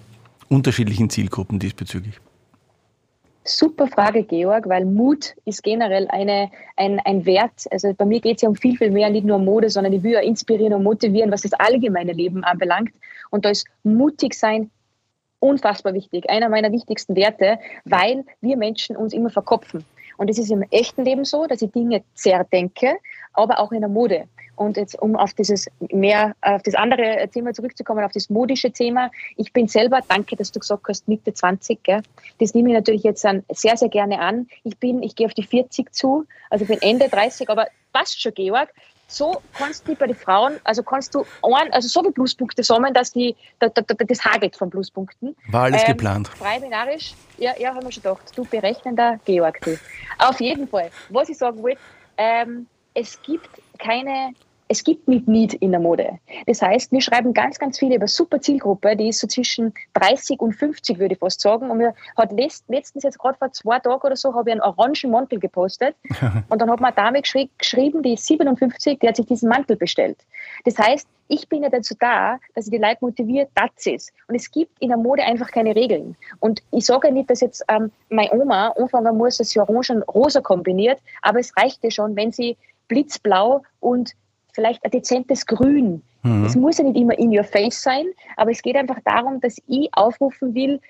unterschiedlichen 0.50 1.10
Zielgruppen 1.10 1.60
diesbezüglich? 1.60 2.20
Super 3.46 3.88
Frage, 3.88 4.24
Georg, 4.24 4.68
weil 4.68 4.86
Mut 4.86 5.34
ist 5.46 5.64
generell 5.64 6.08
eine, 6.10 6.52
ein, 6.76 7.00
ein 7.00 7.26
Wert. 7.26 7.66
Also 7.72 7.94
bei 7.94 8.06
mir 8.06 8.20
geht 8.20 8.36
es 8.36 8.42
ja 8.44 8.50
um 8.50 8.56
viel, 8.56 8.78
viel 8.78 8.92
mehr, 8.92 9.10
nicht 9.10 9.26
nur 9.26 9.38
um 9.38 9.46
Mode, 9.46 9.70
sondern 9.70 9.94
ich 9.94 10.04
will 10.04 10.12
ja 10.12 10.20
inspirieren 10.20 10.74
und 10.74 10.84
motivieren, 10.84 11.32
was 11.32 11.42
das 11.42 11.54
allgemeine 11.54 12.12
Leben 12.12 12.44
anbelangt. 12.44 12.92
Und 13.32 13.46
da 13.46 13.50
ist 13.50 13.66
mutig 13.84 14.34
sein 14.34 14.70
unfassbar 15.40 15.94
wichtig, 15.94 16.30
einer 16.30 16.50
meiner 16.50 16.72
wichtigsten 16.72 17.16
Werte, 17.16 17.60
weil 17.86 18.26
wir 18.42 18.58
Menschen 18.58 18.96
uns 18.96 19.14
immer 19.14 19.30
verkopfen. 19.30 19.86
Und 20.18 20.30
es 20.30 20.38
ist 20.38 20.52
im 20.52 20.64
echten 20.70 21.06
Leben 21.06 21.24
so, 21.24 21.48
dass 21.48 21.62
ich 21.62 21.72
Dinge 21.72 22.04
zerdenke, 22.14 22.98
aber 23.34 23.60
auch 23.60 23.72
in 23.72 23.80
der 23.80 23.90
Mode. 23.90 24.26
Und 24.58 24.76
jetzt, 24.76 25.02
um 25.02 25.16
auf 25.16 25.34
dieses 25.34 25.70
mehr, 25.94 26.36
auf 26.42 26.62
das 26.64 26.76
andere 26.76 27.30
Thema 27.34 27.54
zurückzukommen, 27.54 28.04
auf 28.04 28.12
das 28.12 28.30
modische 28.30 28.72
Thema. 28.72 29.10
Ich 29.38 29.54
bin 29.54 29.70
selber, 29.70 30.02
danke, 30.06 30.36
dass 30.36 30.52
du 30.52 30.60
gesagt 30.60 30.84
hast, 30.90 31.08
Mitte 31.08 31.34
20, 31.34 31.82
gell? 31.82 32.02
Das 32.40 32.54
nehme 32.54 32.68
ich 32.68 32.76
natürlich 32.76 33.04
jetzt 33.04 33.26
sehr, 33.54 33.78
sehr 33.78 33.88
gerne 33.88 34.20
an. 34.20 34.50
Ich 34.66 34.78
bin, 34.78 35.02
ich 35.02 35.16
gehe 35.16 35.28
auf 35.28 35.34
die 35.34 35.44
40 35.44 35.94
zu, 35.94 36.26
also 36.50 36.66
bin 36.66 36.82
Ende 36.82 37.08
30, 37.08 37.50
aber 37.50 37.68
passt 37.94 38.22
schon, 38.22 38.34
Georg 38.34 38.74
so 39.10 39.42
kannst 39.54 39.88
du 39.88 39.96
bei 39.96 40.08
den 40.08 40.16
Frauen, 40.16 40.60
also 40.64 40.84
kannst 40.84 41.16
du 41.16 41.26
ein, 41.42 41.74
also 41.74 41.88
so 41.88 42.02
viele 42.02 42.14
Pluspunkte 42.14 42.64
sammeln, 42.64 42.94
dass 42.94 43.12
die, 43.12 43.36
da, 43.60 43.68
da, 43.68 43.82
das 43.82 44.24
hagelt 44.24 44.56
von 44.56 44.70
Pluspunkten. 44.70 45.36
War 45.50 45.64
alles 45.64 45.82
ähm, 45.82 45.88
geplant. 45.88 46.28
Frei 46.30 46.60
binarisch, 46.60 47.14
ja, 47.38 47.52
ja, 47.58 47.74
haben 47.74 47.84
wir 47.84 47.92
schon 47.92 48.04
gedacht. 48.04 48.32
Du 48.36 48.46
berechnender 48.46 49.20
Georg, 49.26 49.60
du. 49.62 49.78
Auf 50.20 50.40
jeden 50.40 50.68
Fall. 50.68 50.92
Was 51.10 51.28
ich 51.28 51.38
sagen 51.38 51.62
will, 51.64 51.76
ähm, 52.18 52.68
es 52.94 53.20
gibt 53.24 53.50
keine 53.80 54.34
es 54.72 54.84
gibt 54.84 55.08
nicht 55.08 55.28
Need 55.28 55.56
in 55.56 55.72
der 55.72 55.80
Mode. 55.80 56.20
Das 56.46 56.62
heißt, 56.62 56.92
wir 56.92 57.02
schreiben 57.02 57.34
ganz, 57.34 57.58
ganz 57.58 57.80
viele 57.80 57.96
über 57.96 58.08
super 58.08 58.40
Zielgruppe, 58.40 58.96
die 58.96 59.10
ist 59.10 59.20
so 59.20 59.26
zwischen 59.26 59.74
30 59.96 60.40
und 60.40 60.54
50, 60.54 61.00
würde 61.00 61.16
ich 61.16 61.20
fast 61.20 61.42
sagen. 61.42 61.72
Und 61.72 61.80
mir 61.80 61.96
hat 62.16 62.32
letztens 62.32 63.04
jetzt 63.04 63.18
gerade 63.18 63.38
vor 63.38 63.52
zwei 63.52 63.80
Tagen 63.80 64.02
oder 64.02 64.16
so, 64.16 64.34
habe 64.36 64.52
ich 64.52 64.54
einen 64.54 64.62
orangen 64.62 65.10
Mantel 65.10 65.40
gepostet. 65.40 65.96
und 66.50 66.62
dann 66.62 66.70
hat 66.70 66.80
mir 66.80 66.88
eine 66.88 66.96
Dame 66.96 67.22
geschri 67.22 67.50
geschrieben, 67.58 68.04
die 68.04 68.14
ist 68.14 68.28
57, 68.28 69.00
die 69.00 69.08
hat 69.08 69.16
sich 69.16 69.26
diesen 69.26 69.50
Mantel 69.50 69.76
bestellt. 69.76 70.20
Das 70.66 70.78
heißt, 70.78 71.08
ich 71.30 71.50
bin 71.50 71.64
ja 71.64 71.70
dazu 71.70 71.96
da, 72.00 72.38
dass 72.54 72.66
ich 72.66 72.72
die 72.72 72.78
Leute 72.78 72.98
motiviert, 73.02 73.50
das 73.56 73.86
ist. 73.88 74.14
Und 74.28 74.36
es 74.36 74.52
gibt 74.52 74.80
in 74.80 74.90
der 74.90 74.98
Mode 74.98 75.24
einfach 75.24 75.50
keine 75.50 75.76
Regeln. 75.76 76.16
Und 76.40 76.62
ich 76.72 76.86
sage 76.86 77.12
nicht, 77.12 77.30
dass 77.30 77.42
jetzt 77.42 77.64
ähm, 77.70 77.92
meine 78.10 78.32
Oma 78.34 78.70
anfangen 78.78 79.18
muss, 79.18 79.38
dass 79.38 79.50
sie 79.50 79.60
Orange 79.60 79.94
und 79.94 80.04
Rosa 80.04 80.42
kombiniert, 80.42 81.00
aber 81.24 81.40
es 81.40 81.56
reicht 81.58 81.84
ja 81.84 81.90
schon, 81.90 82.16
wenn 82.16 82.32
sie 82.32 82.56
blitzblau 82.88 83.64
und 83.80 84.14
vielleicht 84.60 84.84
ein 84.84 84.92
dezentes 84.92 85.46
Grün. 85.46 86.02
Mhm. 86.24 86.46
Es 86.46 86.56
muss 86.56 86.78
ja 86.78 86.84
nicht 86.84 86.98
immer 86.98 87.18
in 87.18 87.36
your 87.36 87.46
face 87.46 87.82
sein, 87.82 88.06
aber 88.36 88.52
es 88.52 88.62
geht 88.62 88.76
einfach 88.76 89.00
darum, 89.06 89.40
dass 89.40 89.58
ich 89.68 89.90
aufrufen 89.94 90.54
will, 90.54 90.82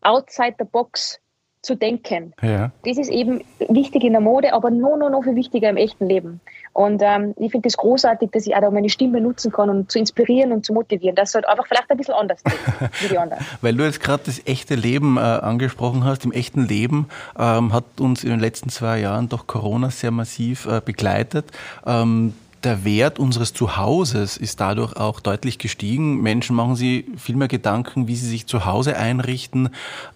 outside 0.00 0.54
the 0.58 0.64
box 0.64 1.20
zu 1.60 1.74
denken. 1.74 2.32
Ja. 2.40 2.70
Das 2.86 2.96
ist 2.96 3.10
eben 3.10 3.42
wichtig 3.68 4.04
in 4.04 4.12
der 4.12 4.20
Mode, 4.20 4.54
aber 4.54 4.70
noch, 4.70 4.96
noch, 4.96 5.10
noch 5.10 5.24
viel 5.24 5.34
wichtiger 5.34 5.68
im 5.68 5.76
echten 5.76 6.06
Leben. 6.06 6.40
Und 6.72 7.02
ähm, 7.04 7.34
ich 7.36 7.50
finde 7.50 7.68
es 7.68 7.74
das 7.74 7.76
großartig, 7.78 8.30
dass 8.30 8.46
ich 8.46 8.54
auch 8.54 8.70
meine 8.70 8.88
Stimme 8.88 9.20
nutzen 9.20 9.50
kann, 9.50 9.68
um 9.68 9.88
zu 9.88 9.98
inspirieren 9.98 10.52
und 10.52 10.64
zu 10.64 10.72
motivieren. 10.72 11.16
Das 11.16 11.32
sollte 11.32 11.48
einfach 11.48 11.66
vielleicht 11.66 11.90
ein 11.90 11.96
bisschen 11.96 12.14
anders 12.14 12.40
sein 12.42 12.90
wie 13.00 13.08
die 13.08 13.18
anderen. 13.18 13.44
Weil 13.60 13.74
du 13.74 13.84
jetzt 13.84 14.00
gerade 14.00 14.22
das 14.24 14.40
echte 14.46 14.76
Leben 14.76 15.16
äh, 15.16 15.20
angesprochen 15.20 16.04
hast. 16.04 16.24
Im 16.24 16.32
echten 16.32 16.66
Leben 16.66 17.08
ähm, 17.38 17.72
hat 17.72 17.84
uns 17.98 18.22
in 18.22 18.30
den 18.30 18.40
letzten 18.40 18.70
zwei 18.70 19.00
Jahren 19.00 19.28
doch 19.28 19.46
Corona 19.46 19.90
sehr 19.90 20.12
massiv 20.12 20.66
äh, 20.66 20.80
begleitet. 20.82 21.46
Ähm, 21.84 22.34
der 22.64 22.84
Wert 22.84 23.18
unseres 23.18 23.52
Zuhauses 23.52 24.36
ist 24.36 24.60
dadurch 24.60 24.96
auch 24.96 25.20
deutlich 25.20 25.58
gestiegen. 25.58 26.20
Menschen 26.22 26.56
machen 26.56 26.76
sich 26.76 27.04
viel 27.16 27.36
mehr 27.36 27.48
Gedanken, 27.48 28.08
wie 28.08 28.16
sie 28.16 28.28
sich 28.28 28.46
zu 28.46 28.64
Hause 28.64 28.96
einrichten. 28.96 29.70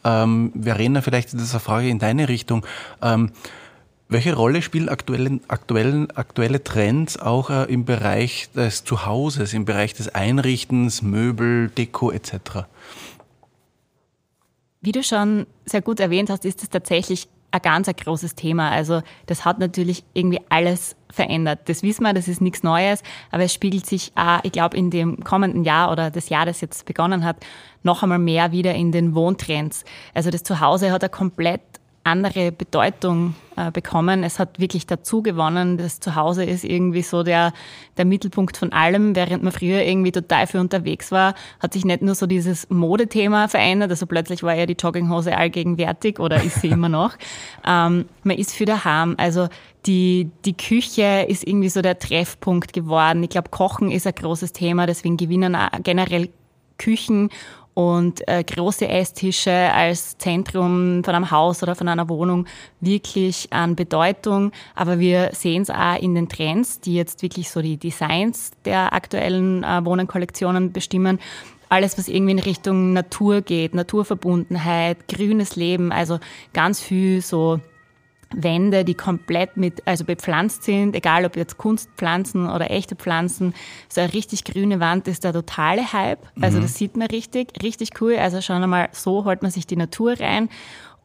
Ähm, 0.04 0.52
Verena, 0.60 1.00
vielleicht 1.00 1.28
ist 1.28 1.40
das 1.40 1.52
eine 1.52 1.60
Frage 1.60 1.88
in 1.88 1.98
deine 1.98 2.28
Richtung. 2.28 2.66
Ähm, 3.00 3.30
welche 4.08 4.34
Rolle 4.34 4.60
spielen 4.60 4.88
aktuelle, 4.88 5.40
aktuellen, 5.48 6.10
aktuelle 6.10 6.62
Trends 6.62 7.18
auch 7.18 7.48
äh, 7.48 7.64
im 7.72 7.84
Bereich 7.84 8.50
des 8.54 8.84
Zuhauses, 8.84 9.54
im 9.54 9.64
Bereich 9.64 9.94
des 9.94 10.14
Einrichtens, 10.14 11.00
Möbel, 11.00 11.70
Deko 11.70 12.10
etc.? 12.10 12.66
Wie 14.82 14.92
du 14.92 15.02
schon 15.02 15.46
sehr 15.64 15.80
gut 15.80 16.00
erwähnt 16.00 16.28
hast, 16.28 16.44
ist 16.44 16.62
es 16.62 16.68
tatsächlich 16.68 17.28
ein 17.52 17.62
ganz 17.62 17.88
ein 17.88 17.94
großes 17.94 18.34
Thema. 18.34 18.70
Also 18.70 19.02
das 19.26 19.44
hat 19.44 19.58
natürlich 19.58 20.04
irgendwie 20.14 20.40
alles 20.48 20.96
verändert. 21.10 21.60
Das 21.66 21.82
wissen 21.82 22.02
wir, 22.04 22.14
das 22.14 22.26
ist 22.26 22.40
nichts 22.40 22.62
Neues, 22.62 23.02
aber 23.30 23.44
es 23.44 23.52
spiegelt 23.52 23.86
sich 23.86 24.12
auch, 24.14 24.40
ich 24.42 24.52
glaube, 24.52 24.76
in 24.76 24.90
dem 24.90 25.22
kommenden 25.22 25.62
Jahr 25.62 25.92
oder 25.92 26.10
das 26.10 26.30
Jahr, 26.30 26.46
das 26.46 26.60
jetzt 26.62 26.86
begonnen 26.86 27.24
hat, 27.24 27.36
noch 27.82 28.02
einmal 28.02 28.18
mehr 28.18 28.50
wieder 28.52 28.74
in 28.74 28.92
den 28.92 29.14
Wohntrends. 29.14 29.84
Also 30.14 30.30
das 30.30 30.42
Zuhause 30.42 30.90
hat 30.90 31.02
eine 31.02 31.10
komplett 31.10 31.60
andere 32.04 32.52
Bedeutung 32.52 33.34
äh, 33.56 33.70
bekommen. 33.70 34.24
Es 34.24 34.38
hat 34.38 34.58
wirklich 34.58 34.86
dazu 34.86 35.22
gewonnen. 35.22 35.76
Das 35.76 36.00
Zuhause 36.00 36.44
ist 36.44 36.64
irgendwie 36.64 37.02
so 37.02 37.22
der, 37.22 37.52
der 37.96 38.04
Mittelpunkt 38.04 38.56
von 38.56 38.72
allem. 38.72 39.14
Während 39.14 39.42
man 39.42 39.52
früher 39.52 39.82
irgendwie 39.82 40.12
total 40.12 40.46
viel 40.46 40.60
unterwegs 40.60 41.12
war, 41.12 41.34
hat 41.60 41.72
sich 41.72 41.84
nicht 41.84 42.02
nur 42.02 42.14
so 42.14 42.26
dieses 42.26 42.68
Modethema 42.70 43.48
verändert. 43.48 43.90
Also 43.90 44.06
plötzlich 44.06 44.42
war 44.42 44.54
ja 44.54 44.66
die 44.66 44.76
Jogginghose 44.78 45.36
allgegenwärtig 45.36 46.18
oder 46.18 46.42
ist 46.42 46.60
sie 46.60 46.68
immer 46.68 46.88
noch. 46.88 47.14
Ähm, 47.64 48.06
man 48.24 48.38
ist 48.38 48.54
für 48.54 48.64
daheim. 48.64 49.14
Also 49.18 49.48
die, 49.86 50.30
die 50.44 50.56
Küche 50.56 51.26
ist 51.28 51.46
irgendwie 51.46 51.68
so 51.68 51.80
der 51.80 51.98
Treffpunkt 51.98 52.72
geworden. 52.72 53.22
Ich 53.22 53.30
glaube, 53.30 53.50
Kochen 53.50 53.90
ist 53.90 54.06
ein 54.06 54.14
großes 54.14 54.52
Thema. 54.52 54.86
Deswegen 54.86 55.16
gewinnen 55.16 55.56
generell 55.84 56.30
Küchen 56.78 57.30
und 57.74 58.26
äh, 58.28 58.44
große 58.44 58.86
Esstische 58.86 59.50
als 59.50 60.18
Zentrum 60.18 61.02
von 61.04 61.14
einem 61.14 61.30
Haus 61.30 61.62
oder 61.62 61.74
von 61.74 61.88
einer 61.88 62.08
Wohnung 62.08 62.46
wirklich 62.80 63.48
an 63.50 63.76
Bedeutung. 63.76 64.52
Aber 64.74 64.98
wir 64.98 65.30
sehen 65.32 65.62
es 65.62 65.70
auch 65.70 66.00
in 66.00 66.14
den 66.14 66.28
Trends, 66.28 66.80
die 66.80 66.94
jetzt 66.94 67.22
wirklich 67.22 67.50
so 67.50 67.62
die 67.62 67.78
Designs 67.78 68.50
der 68.64 68.92
aktuellen 68.92 69.64
äh, 69.64 69.84
Wohnenkollektionen 69.84 70.72
bestimmen. 70.72 71.18
Alles, 71.70 71.96
was 71.96 72.08
irgendwie 72.08 72.32
in 72.32 72.38
Richtung 72.38 72.92
Natur 72.92 73.40
geht, 73.40 73.74
Naturverbundenheit, 73.74 75.08
grünes 75.08 75.56
Leben, 75.56 75.90
also 75.90 76.18
ganz 76.52 76.80
viel 76.80 77.22
so 77.22 77.60
Wände, 78.34 78.84
die 78.84 78.94
komplett 78.94 79.56
mit, 79.56 79.86
also 79.86 80.04
bepflanzt 80.04 80.64
sind, 80.64 80.94
egal 80.96 81.24
ob 81.24 81.36
jetzt 81.36 81.58
Kunstpflanzen 81.58 82.48
oder 82.48 82.70
echte 82.70 82.96
Pflanzen. 82.96 83.54
So 83.88 84.00
eine 84.00 84.12
richtig 84.12 84.44
grüne 84.44 84.80
Wand 84.80 85.08
ist 85.08 85.24
der 85.24 85.32
totale 85.32 85.92
Hype. 85.92 86.26
Also 86.40 86.58
mhm. 86.58 86.62
das 86.62 86.74
sieht 86.74 86.96
man 86.96 87.08
richtig, 87.08 87.62
richtig 87.62 88.00
cool. 88.00 88.16
Also 88.16 88.40
schon 88.40 88.62
einmal 88.62 88.88
so 88.92 89.24
holt 89.24 89.42
man 89.42 89.50
sich 89.50 89.66
die 89.66 89.76
Natur 89.76 90.18
rein. 90.18 90.48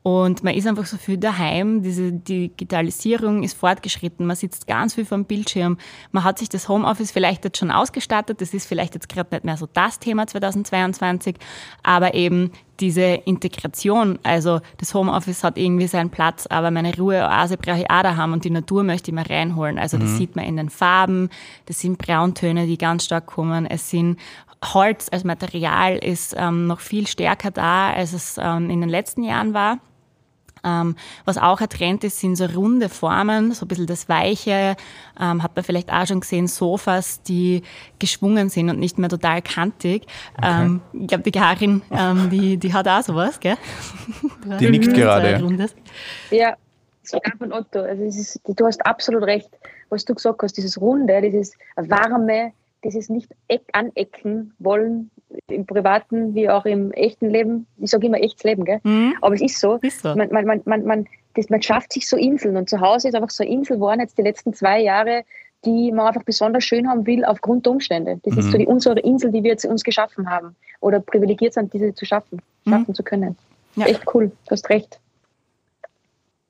Und 0.07 0.41
man 0.41 0.53
ist 0.55 0.65
einfach 0.65 0.85
so 0.85 0.95
viel 0.95 1.17
daheim. 1.17 1.83
Diese 1.83 2.13
Digitalisierung 2.13 3.43
ist 3.43 3.57
fortgeschritten. 3.57 4.25
Man 4.25 4.37
sitzt 4.37 4.65
ganz 4.65 4.93
viel 4.93 5.03
vor 5.03 5.17
dem 5.17 5.25
Bildschirm. 5.25 5.77
Man 6.13 6.23
hat 6.23 6.39
sich 6.39 6.47
das 6.47 6.69
Homeoffice 6.69 7.11
vielleicht 7.11 7.43
jetzt 7.43 7.57
schon 7.57 7.71
ausgestattet. 7.71 8.39
Das 8.39 8.53
ist 8.53 8.67
vielleicht 8.67 8.93
jetzt 8.93 9.09
gerade 9.09 9.35
nicht 9.35 9.43
mehr 9.43 9.57
so 9.57 9.67
das 9.73 9.99
Thema 9.99 10.25
2022. 10.25 11.35
Aber 11.83 12.13
eben 12.13 12.51
diese 12.79 13.01
Integration, 13.01 14.17
also 14.23 14.61
das 14.77 14.93
Homeoffice 14.93 15.43
hat 15.43 15.57
irgendwie 15.57 15.87
seinen 15.87 16.09
Platz, 16.09 16.47
aber 16.47 16.71
meine 16.71 16.95
Ruheoase 16.95 17.57
brauche 17.57 17.79
ich 17.79 17.91
auch 17.91 18.03
da 18.03 18.15
haben 18.15 18.31
und 18.31 18.45
die 18.45 18.49
Natur 18.49 18.83
möchte 18.83 19.11
ich 19.11 19.15
mir 19.15 19.29
reinholen. 19.29 19.77
Also 19.77 19.97
das 19.97 20.11
mhm. 20.11 20.17
sieht 20.17 20.37
man 20.37 20.45
in 20.45 20.55
den 20.55 20.69
Farben. 20.69 21.29
Das 21.65 21.81
sind 21.81 21.97
Brauntöne, 21.97 22.65
die 22.65 22.77
ganz 22.77 23.03
stark 23.03 23.25
kommen. 23.25 23.65
Es 23.65 23.89
sind 23.89 24.17
Holz 24.63 25.09
als 25.11 25.25
Material 25.25 25.97
ist 25.97 26.33
ähm, 26.37 26.65
noch 26.65 26.79
viel 26.79 27.07
stärker 27.07 27.51
da, 27.51 27.91
als 27.91 28.13
es 28.13 28.37
ähm, 28.41 28.69
in 28.69 28.79
den 28.79 28.89
letzten 28.89 29.23
Jahren 29.23 29.53
war. 29.53 29.79
Ähm, 30.67 30.95
was 31.25 31.37
auch 31.37 31.61
ein 31.61 31.69
Trend 31.69 32.03
ist, 32.03 32.19
sind 32.19 32.35
so 32.35 32.45
runde 32.45 32.89
Formen, 32.89 33.53
so 33.53 33.65
ein 33.65 33.67
bisschen 33.67 33.87
das 33.87 34.09
Weiche. 34.09 34.75
Ähm, 35.19 35.43
hat 35.43 35.55
man 35.55 35.63
vielleicht 35.63 35.91
auch 35.91 36.05
schon 36.05 36.19
gesehen, 36.19 36.47
Sofas, 36.47 37.21
die 37.23 37.63
geschwungen 37.99 38.49
sind 38.49 38.69
und 38.69 38.79
nicht 38.79 38.97
mehr 38.97 39.09
total 39.09 39.41
kantig. 39.41 40.05
Okay. 40.37 40.65
Ähm, 40.65 40.81
ich 40.93 41.07
glaube, 41.07 41.23
die 41.23 41.31
Karin, 41.31 41.81
ähm, 41.91 42.29
die, 42.29 42.57
die 42.57 42.73
hat 42.73 42.87
auch 42.87 43.01
sowas, 43.01 43.39
gell? 43.39 43.57
Die 44.59 44.69
nickt 44.69 44.93
gerade. 44.93 45.41
Ja, 46.31 46.55
sogar 47.03 47.33
von 47.37 47.53
Otto. 47.53 47.79
Also 47.79 48.03
ist, 48.03 48.39
du 48.45 48.65
hast 48.65 48.85
absolut 48.85 49.23
recht, 49.23 49.49
was 49.89 50.05
du 50.05 50.13
gesagt 50.13 50.41
hast, 50.41 50.57
dieses 50.57 50.79
Runde, 50.79 51.21
dieses 51.21 51.53
warme, 51.75 52.51
dieses 52.83 53.09
nicht 53.09 53.33
anecken 53.71 54.53
wollen, 54.59 55.09
im 55.49 55.65
privaten 55.65 56.35
wie 56.35 56.49
auch 56.49 56.65
im 56.65 56.91
echten 56.91 57.29
Leben. 57.29 57.67
Ich 57.77 57.91
sage 57.91 58.07
immer 58.07 58.19
echtes 58.19 58.43
Leben, 58.43 58.65
gell? 58.65 58.79
Mhm. 58.83 59.15
aber 59.21 59.35
es 59.35 59.41
ist 59.41 59.59
so. 59.59 59.75
Ist 59.81 60.01
so. 60.01 60.15
Man, 60.15 60.29
man, 60.31 60.45
man, 60.45 60.61
man, 60.65 60.85
man, 60.85 61.07
das, 61.35 61.49
man 61.49 61.61
schafft 61.61 61.93
sich 61.93 62.07
so 62.07 62.17
Inseln 62.17 62.57
und 62.57 62.69
zu 62.69 62.79
Hause 62.79 63.09
ist 63.09 63.15
einfach 63.15 63.29
so 63.29 63.43
eine 63.43 63.51
Insel 63.51 63.77
geworden 63.77 63.99
jetzt 63.99 64.17
die 64.17 64.23
letzten 64.23 64.53
zwei 64.53 64.81
Jahre, 64.81 65.23
die 65.65 65.91
man 65.91 66.07
einfach 66.07 66.23
besonders 66.23 66.63
schön 66.63 66.87
haben 66.87 67.05
will 67.05 67.25
aufgrund 67.25 67.65
der 67.65 67.73
Umstände. 67.73 68.19
Das 68.23 68.33
mhm. 68.33 68.39
ist 68.39 68.51
so 68.51 68.57
die, 68.57 68.67
unsere 68.67 68.99
Insel, 68.99 69.31
die 69.31 69.43
wir 69.43 69.51
jetzt 69.51 69.65
uns 69.65 69.83
geschaffen 69.83 70.29
haben 70.29 70.55
oder 70.79 70.99
privilegiert 70.99 71.53
sind, 71.53 71.73
diese 71.73 71.93
zu 71.93 72.05
schaffen, 72.05 72.41
mhm. 72.65 72.71
schaffen 72.71 72.85
mhm. 72.89 72.95
zu 72.95 73.03
können. 73.03 73.37
Ja. 73.75 73.85
Echt 73.85 74.03
cool, 74.13 74.31
du 74.45 74.51
hast 74.51 74.69
recht. 74.69 74.99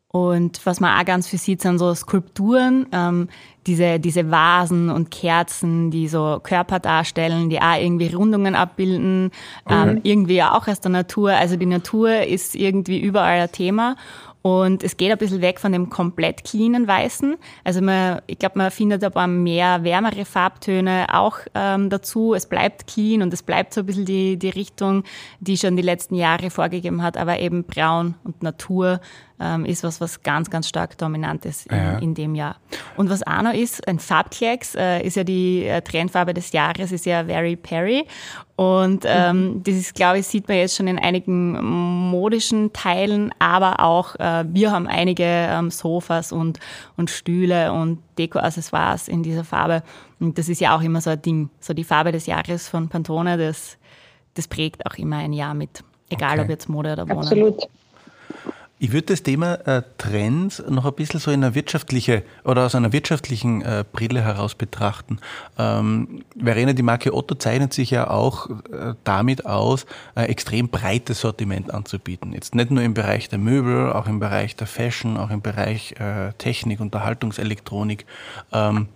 Und 0.10 0.66
was 0.66 0.80
man 0.80 0.98
auch 0.98 1.06
ganz 1.06 1.28
viel 1.28 1.38
sieht, 1.38 1.62
sind 1.62 1.80
so 1.80 1.94
Skulpturen, 1.94 2.88
ähm, 2.94 3.28
diese, 3.66 4.00
diese 4.00 4.32
Vasen 4.32 4.90
und 4.90 5.12
Kerzen, 5.12 5.92
die 5.92 6.08
so 6.08 6.40
Körper 6.42 6.80
darstellen, 6.80 7.50
die 7.50 7.60
auch 7.62 7.76
irgendwie 7.78 8.14
Rundungen 8.14 8.56
abbilden, 8.56 9.32
ähm, 9.70 9.96
mhm. 9.96 10.00
irgendwie 10.04 10.42
auch 10.44 10.68
aus 10.68 10.80
der 10.80 10.92
Natur. 10.92 11.32
Also 11.32 11.58
die 11.58 11.66
Natur 11.66 12.22
ist 12.22 12.56
irgendwie 12.56 13.00
überall 13.00 13.42
ein 13.42 13.52
Thema. 13.52 13.98
Und 14.44 14.82
es 14.82 14.96
geht 14.96 15.12
ein 15.12 15.18
bisschen 15.18 15.42
weg 15.42 15.60
von 15.60 15.74
dem 15.74 15.90
komplett 15.90 16.46
cleanen 16.46 16.88
Weißen. 16.88 17.36
Also 17.66 17.82
man, 17.82 18.22
ich 18.28 18.40
glaube, 18.40 18.58
man 18.58 18.72
findet 18.72 19.04
aber 19.04 19.28
mehr 19.28 19.84
wärmere 19.84 20.24
Farbtöne 20.24 21.08
auch 21.12 21.40
ähm, 21.54 21.90
dazu. 21.90 22.34
Es 22.34 22.46
bleibt 22.46 22.88
clean 22.88 23.22
und 23.22 23.34
es 23.34 23.44
bleibt 23.44 23.74
so 23.74 23.82
ein 23.82 23.86
bisschen 23.86 24.06
die, 24.06 24.38
die 24.38 24.48
Richtung, 24.48 25.04
die 25.42 25.58
schon 25.58 25.76
die 25.76 25.82
letzten 25.82 26.16
Jahre 26.16 26.50
vorgegeben 26.50 27.04
hat, 27.04 27.18
aber 27.18 27.40
eben 27.40 27.66
braun 27.66 28.16
und 28.24 28.42
Natur 28.42 29.02
ähm, 29.39 29.65
ist 29.65 29.84
was, 29.84 30.01
was 30.01 30.24
ganz, 30.24 30.50
ganz 30.50 30.67
stark 30.67 30.98
dominant 30.98 31.46
ist 31.46 31.67
in, 31.67 31.77
ja. 31.77 31.98
in 32.00 32.13
dem 32.15 32.36
Jahr. 32.36 32.58
Und 32.96 33.10
was 33.10 33.25
auch 33.25 33.41
noch 33.41 33.53
ist, 33.53 33.88
ein 33.88 34.00
Farbklecks 34.00 34.75
äh, 34.75 35.01
ist 35.06 35.15
ja 35.15 35.24
die 35.24 35.65
äh, 35.65 35.82
Trendfarbe 35.82 36.34
des 36.34 36.51
Jahres, 36.51 36.91
ist 36.91 37.06
ja 37.06 37.25
Very 37.25 37.56
Perry. 37.56 38.06
Und 38.56 39.03
ähm, 39.06 39.53
mhm. 39.53 39.63
das 39.63 39.75
ist, 39.75 39.94
glaube 39.94 40.20
ich, 40.20 40.27
sieht 40.27 40.48
man 40.48 40.58
jetzt 40.58 40.75
schon 40.75 40.88
in 40.88 40.98
einigen 40.98 41.63
modischen 42.10 42.74
Teilen, 42.74 43.32
aber 43.38 43.79
auch 43.82 44.15
äh, 44.15 44.46
wir 44.48 44.72
haben 44.72 44.88
einige 44.88 45.24
ähm, 45.25 45.70
Sofas 45.70 46.32
und, 46.32 46.60
und 46.96 47.12
Stühle 47.12 47.72
und 47.72 48.00
Deko-Accessoires 48.17 49.08
in 49.08 49.22
dieser 49.22 49.44
Farbe. 49.44 49.84
Und 50.20 50.39
das 50.39 50.50
ist 50.50 50.60
ja 50.60 50.75
auch 50.75 50.82
immer 50.82 51.01
so 51.01 51.12
ein 51.12 51.22
Ding. 51.22 51.50
So 51.60 51.75
die 51.75 51.84
Farbe 51.84 52.12
des 52.12 52.25
Jahres 52.25 52.67
von 52.67 52.89
Pantone, 52.89 53.38
das, 53.38 53.77
das 54.34 54.48
prägt 54.48 54.88
auch 54.88 54.96
immer 54.98 55.17
ein 55.17 55.34
Jahr 55.34 55.53
mit. 55.53 55.84
Egal 56.10 56.34
okay. 56.34 56.41
ob 56.41 56.50
jetzt 56.50 56.70
Mode 56.70 56.94
oder 56.94 57.08
Wohnen. 57.08 57.20
Absolut. 57.20 57.67
Ich 58.80 58.92
würde 58.92 59.08
das 59.08 59.24
Thema 59.24 59.56
äh, 59.66 59.82
Trends 59.98 60.62
noch 60.70 60.86
ein 60.86 60.94
bisschen 60.94 61.20
so 61.20 61.32
in 61.32 61.44
einer 61.44 61.56
wirtschaftliche 61.56 62.22
oder 62.44 62.68
aus 62.68 62.76
einer 62.76 62.94
wirtschaftlichen 62.94 63.64
äh, 63.64 63.84
Brille 63.92 64.22
heraus 64.22 64.54
betrachten. 64.54 65.18
Ähm, 65.58 66.24
Verena, 66.40 66.74
die 66.74 66.84
Marke 66.84 67.12
Otto 67.12 67.34
zeichnet 67.34 67.74
sich 67.74 67.90
ja 67.90 68.08
auch 68.08 68.48
äh, 68.50 68.94
damit 69.04 69.48
aus, 69.48 69.88
ein 70.14 70.26
extrem 70.26 70.70
breites 70.70 71.22
Sortiment 71.22 71.74
anzubieten. 71.74 72.34
Jetzt 72.34 72.54
nicht 72.54 72.70
nur 72.70 72.84
im 72.84 72.94
Bereich 72.94 73.30
der 73.30 73.40
Möbel, 73.40 73.92
auch 73.92 74.06
im 74.06 74.20
Bereich 74.20 74.56
der 74.56 74.68
Fashion, 74.68 75.18
auch 75.18 75.32
im 75.32 75.42
Bereich 75.42 75.94
äh, 75.94 76.34
Technik, 76.38 76.80
Unterhaltungselektronik. 76.80 78.06
Ähm, 78.54 78.90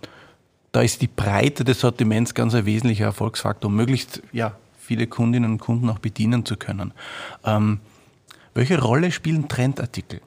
da 0.70 0.80
ist 0.80 1.02
die 1.02 1.08
Breite 1.08 1.64
des 1.64 1.80
Sortiments 1.80 2.34
ganz 2.34 2.54
ein 2.54 2.66
wesentlicher 2.66 3.06
Erfolgsfaktor, 3.06 3.68
um 3.68 3.74
möglichst 3.74 4.22
ja, 4.30 4.52
viele 4.78 5.08
Kundinnen 5.08 5.50
und 5.50 5.58
Kunden 5.58 5.90
auch 5.90 5.98
bedienen 5.98 6.46
zu 6.46 6.56
können. 6.56 6.92
Ähm, 7.44 7.80
welche 8.54 8.80
Rolle 8.80 9.10
spielen 9.10 9.48
Trendartikel? 9.48 10.20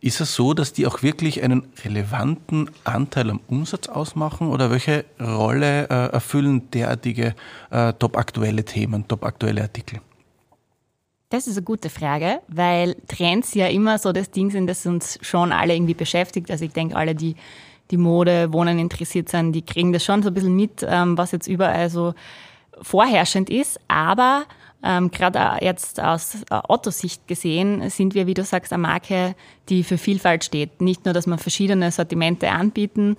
Ist 0.00 0.20
es 0.20 0.34
so, 0.34 0.52
dass 0.52 0.72
die 0.72 0.86
auch 0.86 1.02
wirklich 1.02 1.42
einen 1.42 1.68
relevanten 1.84 2.68
Anteil 2.82 3.30
am 3.30 3.40
Umsatz 3.46 3.88
ausmachen 3.88 4.48
oder 4.48 4.70
welche 4.70 5.04
Rolle 5.20 5.88
äh, 5.88 6.12
erfüllen 6.12 6.70
derartige 6.72 7.34
äh, 7.70 7.92
topaktuelle 7.92 8.64
Themen, 8.64 9.06
topaktuelle 9.06 9.62
Artikel? 9.62 10.00
Das 11.28 11.46
ist 11.46 11.56
eine 11.56 11.64
gute 11.64 11.88
Frage, 11.88 12.40
weil 12.48 12.96
Trends 13.06 13.54
ja 13.54 13.68
immer 13.68 13.96
so 13.98 14.12
das 14.12 14.30
Ding 14.30 14.50
sind, 14.50 14.66
das 14.66 14.84
uns 14.86 15.18
schon 15.22 15.52
alle 15.52 15.74
irgendwie 15.74 15.94
beschäftigt. 15.94 16.50
Also 16.50 16.64
ich 16.64 16.72
denke, 16.72 16.96
alle, 16.96 17.14
die 17.14 17.36
die 17.92 17.96
Mode, 17.96 18.52
Wohnen 18.52 18.78
interessiert 18.78 19.28
sind, 19.28 19.52
die 19.52 19.62
kriegen 19.62 19.92
das 19.92 20.04
schon 20.04 20.22
so 20.22 20.28
ein 20.30 20.34
bisschen 20.34 20.56
mit, 20.56 20.84
ähm, 20.88 21.16
was 21.16 21.30
jetzt 21.30 21.46
überall 21.46 21.90
so 21.90 22.14
vorherrschend 22.80 23.50
ist. 23.50 23.78
Aber 23.86 24.44
ähm, 24.82 25.10
Gerade 25.10 25.64
jetzt 25.64 26.00
aus 26.00 26.42
äh, 26.50 26.60
Otto-Sicht 26.68 27.28
gesehen 27.28 27.88
sind 27.90 28.14
wir, 28.14 28.26
wie 28.26 28.34
du 28.34 28.44
sagst, 28.44 28.72
eine 28.72 28.82
Marke, 28.82 29.34
die 29.68 29.84
für 29.84 29.98
Vielfalt 29.98 30.44
steht. 30.44 30.80
Nicht 30.80 31.04
nur, 31.04 31.14
dass 31.14 31.26
wir 31.26 31.38
verschiedene 31.38 31.90
Sortimente 31.92 32.50
anbieten 32.50 33.16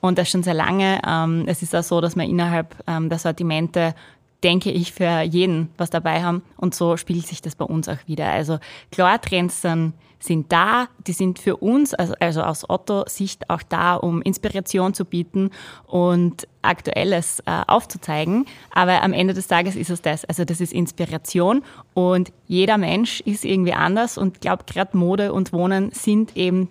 und 0.00 0.18
das 0.18 0.28
schon 0.28 0.42
sehr 0.42 0.54
lange. 0.54 1.00
Ähm, 1.06 1.44
es 1.46 1.62
ist 1.62 1.74
auch 1.74 1.82
so, 1.82 2.00
dass 2.00 2.16
wir 2.16 2.24
innerhalb 2.24 2.76
ähm, 2.86 3.08
der 3.08 3.18
Sortimente 3.18 3.94
denke 4.42 4.70
ich, 4.70 4.92
für 4.92 5.22
jeden 5.22 5.70
was 5.78 5.90
dabei 5.90 6.22
haben. 6.22 6.42
Und 6.56 6.74
so 6.74 6.96
spielt 6.96 7.26
sich 7.26 7.40
das 7.40 7.54
bei 7.54 7.64
uns 7.64 7.88
auch 7.88 8.06
wieder. 8.06 8.30
Also 8.30 8.58
klar, 8.90 9.20
Trends 9.20 9.62
sind 9.62 9.94
sind 10.18 10.52
da, 10.52 10.88
die 11.06 11.12
sind 11.12 11.38
für 11.38 11.56
uns, 11.56 11.94
also, 11.94 12.42
aus 12.42 12.68
Otto-Sicht 12.68 13.50
auch 13.50 13.62
da, 13.62 13.94
um 13.94 14.22
Inspiration 14.22 14.94
zu 14.94 15.04
bieten 15.04 15.50
und 15.86 16.48
Aktuelles 16.62 17.40
äh, 17.40 17.62
aufzuzeigen. 17.66 18.46
Aber 18.70 19.02
am 19.02 19.12
Ende 19.12 19.34
des 19.34 19.46
Tages 19.46 19.76
ist 19.76 19.90
es 19.90 20.00
das. 20.00 20.24
Also 20.24 20.44
das 20.44 20.60
ist 20.60 20.72
Inspiration 20.72 21.62
und 21.92 22.32
jeder 22.46 22.78
Mensch 22.78 23.20
ist 23.20 23.44
irgendwie 23.44 23.74
anders 23.74 24.16
und 24.16 24.40
glaube, 24.40 24.64
gerade 24.66 24.96
Mode 24.96 25.32
und 25.32 25.52
Wohnen 25.52 25.90
sind 25.92 26.36
eben 26.36 26.68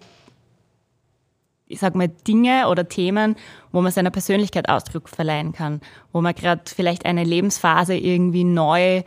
ich 1.73 1.79
sag 1.79 1.95
mal, 1.95 2.07
Dinge 2.07 2.67
oder 2.69 2.88
Themen, 2.88 3.35
wo 3.71 3.81
man 3.81 3.91
seiner 3.91 4.12
Persönlichkeit 4.12 4.69
Ausdruck 4.69 5.09
verleihen 5.09 5.53
kann, 5.53 5.81
wo 6.12 6.21
man 6.21 6.35
gerade 6.35 6.62
vielleicht 6.67 7.05
eine 7.05 7.23
Lebensphase 7.23 7.95
irgendwie 7.95 8.43
neu 8.43 9.03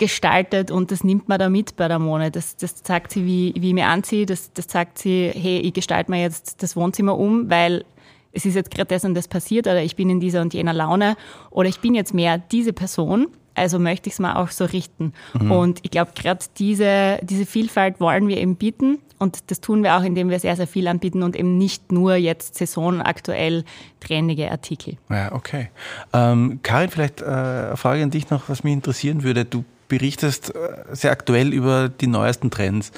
gestaltet 0.00 0.70
und 0.70 0.90
das 0.90 1.04
nimmt 1.04 1.28
man 1.28 1.38
da 1.38 1.48
mit 1.48 1.76
bei 1.76 1.86
der 1.86 1.98
Mone. 1.98 2.30
Das, 2.30 2.56
das 2.56 2.82
zeigt 2.82 3.12
sie, 3.12 3.26
wie, 3.26 3.54
wie 3.56 3.68
ich 3.68 3.74
mich 3.74 3.84
anziehe, 3.84 4.26
das, 4.26 4.52
das 4.52 4.66
zeigt 4.66 4.98
sie, 4.98 5.30
hey, 5.32 5.58
ich 5.58 5.74
gestalte 5.74 6.10
mir 6.10 6.22
jetzt 6.22 6.62
das 6.62 6.74
Wohnzimmer 6.74 7.16
um, 7.16 7.50
weil 7.50 7.84
es 8.32 8.46
ist 8.46 8.54
jetzt 8.54 8.70
gerade 8.70 8.88
das 8.88 9.04
und 9.04 9.14
das 9.14 9.28
passiert 9.28 9.66
oder 9.66 9.82
ich 9.82 9.96
bin 9.96 10.08
in 10.08 10.18
dieser 10.18 10.40
und 10.40 10.54
jener 10.54 10.72
Laune 10.72 11.16
oder 11.50 11.68
ich 11.68 11.80
bin 11.80 11.94
jetzt 11.94 12.14
mehr 12.14 12.38
diese 12.38 12.72
Person, 12.72 13.28
also 13.54 13.78
möchte 13.78 14.08
ich 14.08 14.14
es 14.14 14.20
mal 14.20 14.36
auch 14.36 14.48
so 14.48 14.64
richten. 14.64 15.12
Mhm. 15.38 15.52
Und 15.52 15.80
ich 15.82 15.90
glaube, 15.90 16.12
gerade 16.14 16.40
diese, 16.56 17.18
diese 17.22 17.44
Vielfalt 17.44 18.00
wollen 18.00 18.26
wir 18.26 18.38
eben 18.38 18.56
bieten 18.56 19.00
und 19.18 19.50
das 19.50 19.60
tun 19.60 19.82
wir 19.82 19.98
auch, 19.98 20.02
indem 20.02 20.30
wir 20.30 20.40
sehr, 20.40 20.56
sehr 20.56 20.66
viel 20.66 20.88
anbieten 20.88 21.22
und 21.22 21.36
eben 21.36 21.58
nicht 21.58 21.92
nur 21.92 22.14
jetzt 22.14 22.54
saisonaktuell 22.54 23.64
trendige 24.00 24.50
Artikel. 24.50 24.96
Ja, 25.10 25.32
okay. 25.32 25.68
Ähm, 26.14 26.60
Karin, 26.62 26.88
vielleicht 26.88 27.20
äh, 27.20 27.26
eine 27.26 27.76
Frage 27.76 28.02
an 28.02 28.10
dich 28.10 28.30
noch, 28.30 28.48
was 28.48 28.64
mich 28.64 28.72
interessieren 28.72 29.22
würde. 29.24 29.44
Du 29.44 29.64
berichtest 29.90 30.54
äh, 30.54 30.58
sehr 30.92 31.10
aktuell 31.10 31.52
über 31.52 31.90
die 31.90 32.06
neuesten 32.06 32.50
Trends. 32.50 32.92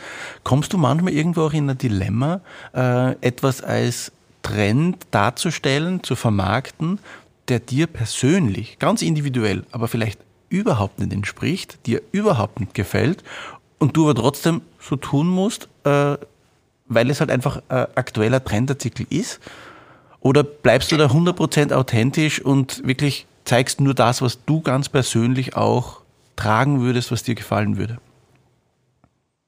Kommst 0.45 0.73
du 0.73 0.79
manchmal 0.79 1.13
irgendwo 1.13 1.43
auch 1.43 1.53
in 1.53 1.69
ein 1.69 1.79
Dilemma, 1.79 2.41
äh, 2.73 3.13
etwas 3.21 3.61
als 3.61 4.13
Trend 4.43 5.05
darzustellen, 5.11 6.05
zu 6.05 6.15
vermarkten, 6.15 7.01
der 7.49 7.59
dir 7.59 7.89
persönlich, 7.89 8.79
ganz 8.79 9.03
individuell, 9.03 9.65
aber 9.73 9.89
vielleicht 9.89 10.21
überhaupt 10.49 11.01
nicht 11.01 11.13
entspricht, 11.13 11.85
dir 11.87 12.03
überhaupt 12.13 12.61
nicht 12.61 12.75
gefällt 12.75 13.25
und 13.79 13.97
du 13.97 14.05
aber 14.05 14.15
trotzdem 14.15 14.61
so 14.79 14.95
tun 14.95 15.27
musst, 15.29 15.69
äh, 15.85 16.17
weil 16.87 17.11
es 17.11 17.21
halt 17.21 17.31
einfach 17.31 17.63
ein 17.69 17.87
aktueller 17.97 18.45
Trendartikel 18.45 19.07
ist? 19.09 19.41
Oder 20.21 20.45
bleibst 20.45 20.93
du 20.93 20.97
da 20.97 21.07
100% 21.07 21.73
authentisch 21.73 22.41
und 22.41 22.87
wirklich 22.87 23.27
zeigst 23.45 23.81
nur 23.81 23.95
das, 23.95 24.23
was 24.23 24.45
du 24.45 24.61
ganz 24.61 24.89
persönlich 24.89 25.57
auch 25.57 26.01
tragen 26.37 26.81
würdest, 26.81 27.11
was 27.12 27.23
dir 27.23 27.35
gefallen 27.35 27.77
würde? 27.77 27.99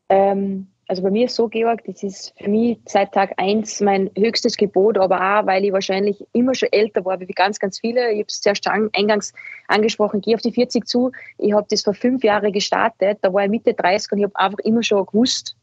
Ähm, 0.09 0.69
also 0.87 1.03
bei 1.03 1.11
mir 1.11 1.27
ist 1.27 1.35
so, 1.35 1.49
Georg, 1.49 1.83
das 1.87 2.03
ist 2.03 2.35
für 2.37 2.51
mich 2.51 2.79
seit 2.87 3.13
Tag 3.13 3.33
eins 3.39 3.81
mein 3.81 4.11
höchstes 4.17 4.57
Gebot, 4.57 4.99
aber 4.99 5.17
auch, 5.17 5.47
weil 5.47 5.65
ich 5.65 5.73
wahrscheinlich 5.73 6.25
immer 6.33 6.55
schon 6.55 6.69
älter 6.73 7.05
war, 7.05 7.19
wie 7.21 7.27
ganz, 7.27 7.59
ganz 7.59 7.81
viele. 7.81 8.13
Ich 8.13 8.19
habe 8.19 8.27
es 8.29 8.41
zuerst 8.41 8.69
eingangs 8.69 9.33
angesprochen, 9.69 10.21
gehe 10.21 10.35
auf 10.35 10.43
die 10.43 10.53
40 10.53 10.87
zu. 10.87 11.11
Ich 11.39 11.55
habe 11.55 11.67
das 11.71 11.83
vor 11.83 11.95
fünf 11.95 12.23
Jahren 12.23 12.53
gestartet, 12.53 13.19
da 13.23 13.33
war 13.33 13.45
ich 13.45 13.51
Mitte 13.51 13.73
30 13.73 14.13
und 14.13 14.19
ich 14.19 14.25
habe 14.25 14.37
einfach 14.37 14.59
immer 14.59 14.83
schon 14.83 15.07
gewusst, 15.07 15.57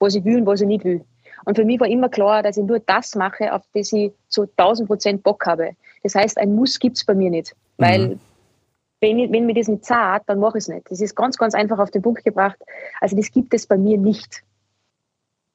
was 0.00 0.16
ich 0.16 0.24
will 0.24 0.38
und 0.38 0.46
was 0.46 0.60
ich 0.60 0.66
nicht 0.66 0.84
will. 0.84 1.04
Und 1.44 1.56
für 1.56 1.64
mich 1.64 1.78
war 1.78 1.88
immer 1.88 2.08
klar, 2.08 2.42
dass 2.42 2.56
ich 2.56 2.64
nur 2.64 2.80
das 2.80 3.14
mache, 3.14 3.52
auf 3.52 3.62
das 3.74 3.92
ich 3.92 4.12
zu 4.28 4.42
1000 4.42 4.88
Prozent 4.88 5.22
Bock 5.22 5.46
habe. 5.46 5.70
Das 6.02 6.14
heißt, 6.14 6.38
ein 6.38 6.54
Muss 6.54 6.78
gibt 6.78 6.96
es 6.96 7.04
bei 7.04 7.14
mir 7.14 7.30
nicht, 7.30 7.54
weil 7.76 8.08
mhm. 8.08 8.20
Wenn, 9.04 9.18
ich, 9.18 9.30
wenn 9.30 9.46
mir 9.46 9.54
das 9.54 9.68
nicht 9.68 9.84
zahlt, 9.84 10.22
dann 10.26 10.40
mache 10.40 10.58
ich 10.58 10.64
es 10.64 10.68
nicht. 10.68 10.90
Das 10.90 11.00
ist 11.00 11.14
ganz, 11.14 11.36
ganz 11.36 11.54
einfach 11.54 11.78
auf 11.78 11.90
den 11.90 12.02
Punkt 12.02 12.24
gebracht. 12.24 12.58
Also 13.00 13.16
das 13.16 13.30
gibt 13.30 13.52
es 13.54 13.66
bei 13.66 13.76
mir 13.76 13.98
nicht 13.98 14.42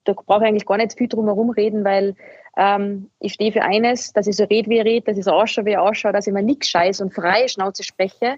da 0.10 0.14
brauche 0.14 0.44
ich 0.44 0.48
eigentlich 0.48 0.66
gar 0.66 0.78
nicht 0.78 0.98
viel 0.98 1.08
drum 1.08 1.26
herum 1.26 1.50
reden, 1.52 1.84
weil 1.84 2.16
ähm, 2.58 3.10
ich 3.20 3.34
stehe 3.34 3.52
für 3.52 3.62
eines, 3.62 4.12
dass 4.14 4.28
ich 4.28 4.36
so 4.36 4.44
rede, 4.46 4.70
wie 4.70 4.80
ich 4.80 4.86
rede, 4.86 5.06
dass 5.06 5.18
ich 5.18 5.26
so 5.26 5.32
ausschaue, 5.32 5.66
wie 5.66 5.72
ich 5.72 5.78
ausschaue, 5.78 6.12
dass 6.12 6.28
ich 6.28 6.34
mir 6.34 6.44
nichts 6.44 6.70
scheiß 6.70 7.02
und 7.02 7.14
freie 7.14 7.48
Schnauze 7.48 7.84
spreche. 7.84 8.36